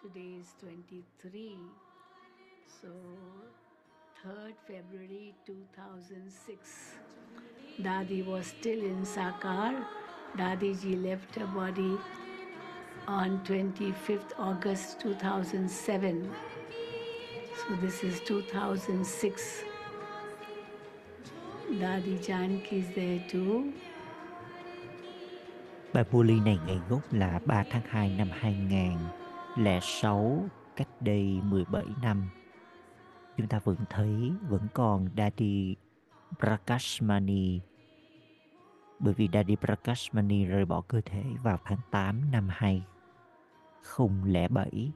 [0.00, 1.58] today is 23.
[2.80, 2.88] So,
[4.24, 6.94] 3rd February 2006.
[7.82, 9.84] Dadi was still in Sakar.
[10.36, 11.98] Dadi ji left her body
[13.08, 16.30] on 25th August 2007.
[17.56, 19.64] So, this is 2006.
[21.72, 23.72] Dadi Janki is there too.
[25.94, 30.44] Bài Muli này ngày gốc là 3 tháng 2 năm 2006,
[30.76, 32.28] cách đây 17 năm.
[33.36, 35.76] Chúng ta vẫn thấy vẫn còn Daddy
[36.38, 37.60] Prakashmani
[38.98, 44.92] bởi vì Daddy Prakashmani rời bỏ cơ thể vào tháng 8 năm 2007